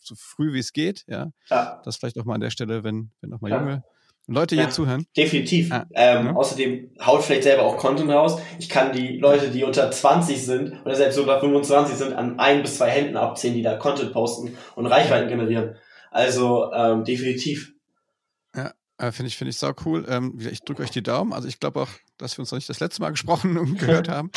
[0.00, 1.30] so früh wie es geht, ja.
[1.50, 3.58] Ja, Das vielleicht auch mal an der Stelle, wenn, wenn auch mal Ja.
[3.58, 3.82] junge
[4.28, 4.62] Leute Ja.
[4.62, 5.04] hier zuhören.
[5.16, 5.70] definitiv.
[5.72, 6.34] Ah, ähm, ja.
[6.34, 8.40] Außerdem haut vielleicht selber auch Content raus.
[8.58, 12.62] Ich kann die Leute, die unter 20 sind oder selbst unter 25 sind, an ein
[12.62, 15.76] bis zwei Händen abzählen, die da Content posten und Reichweiten generieren.
[16.10, 17.72] Also ähm, definitiv.
[18.98, 20.06] Äh, finde ich, finde ich sau cool.
[20.08, 21.34] Ähm, ich drücke euch die Daumen.
[21.34, 24.08] Also ich glaube auch, dass wir uns noch nicht das letzte Mal gesprochen und gehört
[24.08, 24.30] haben.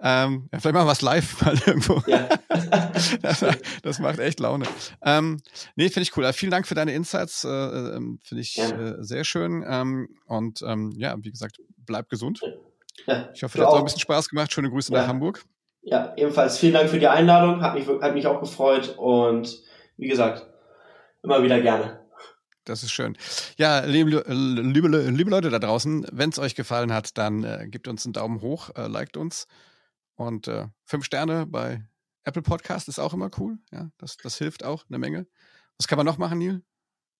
[0.00, 2.02] Ähm, ja, vielleicht machen wir es live mal irgendwo.
[2.06, 2.28] Ja.
[3.22, 3.44] das,
[3.82, 4.64] das macht echt Laune.
[5.02, 5.42] Ähm,
[5.76, 6.24] nee, finde ich cool.
[6.24, 7.44] Also vielen Dank für deine Insights.
[7.44, 9.62] Äh, ähm, finde ich äh, sehr schön.
[9.68, 12.40] Ähm, und ähm, ja, wie gesagt, bleib gesund.
[13.06, 13.78] Ja, Ich hoffe, du dir hat auch auch.
[13.80, 14.52] ein bisschen Spaß gemacht.
[14.52, 15.44] Schöne Grüße nach Hamburg.
[15.82, 17.60] Ja, ebenfalls vielen Dank für die Einladung.
[17.62, 19.62] Hat mich, hat mich auch gefreut und
[19.98, 20.46] wie gesagt,
[21.22, 21.97] immer wieder gerne.
[22.68, 23.16] Das ist schön.
[23.56, 27.88] Ja, liebe, liebe, liebe Leute da draußen, wenn es euch gefallen hat, dann äh, gebt
[27.88, 29.46] uns einen Daumen hoch, äh, liked uns.
[30.16, 31.82] Und äh, fünf Sterne bei
[32.24, 33.58] Apple Podcast ist auch immer cool.
[33.72, 35.26] Ja, das, das hilft auch eine Menge.
[35.78, 36.60] Was kann man noch machen, Neil?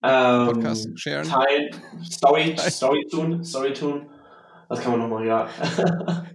[0.03, 1.27] Ähm, Podcast sharen?
[1.27, 1.71] Teil,
[2.11, 4.09] Story, Story tun, Story tun.
[4.69, 5.25] Was kann man noch machen?
[5.25, 5.49] Ja.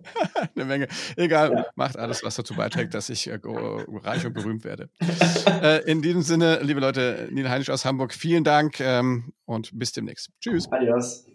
[0.56, 0.88] eine Menge.
[1.16, 1.66] Egal, Ja.
[1.76, 4.90] macht alles, was dazu beiträgt, dass ich äh, reich und berühmt werde.
[5.62, 9.92] äh, in diesem Sinne, liebe Leute, Neil Heinisch aus Hamburg, vielen Dank ähm, und bis
[9.92, 10.30] demnächst.
[10.40, 10.70] Tschüss.
[10.72, 11.26] Adios.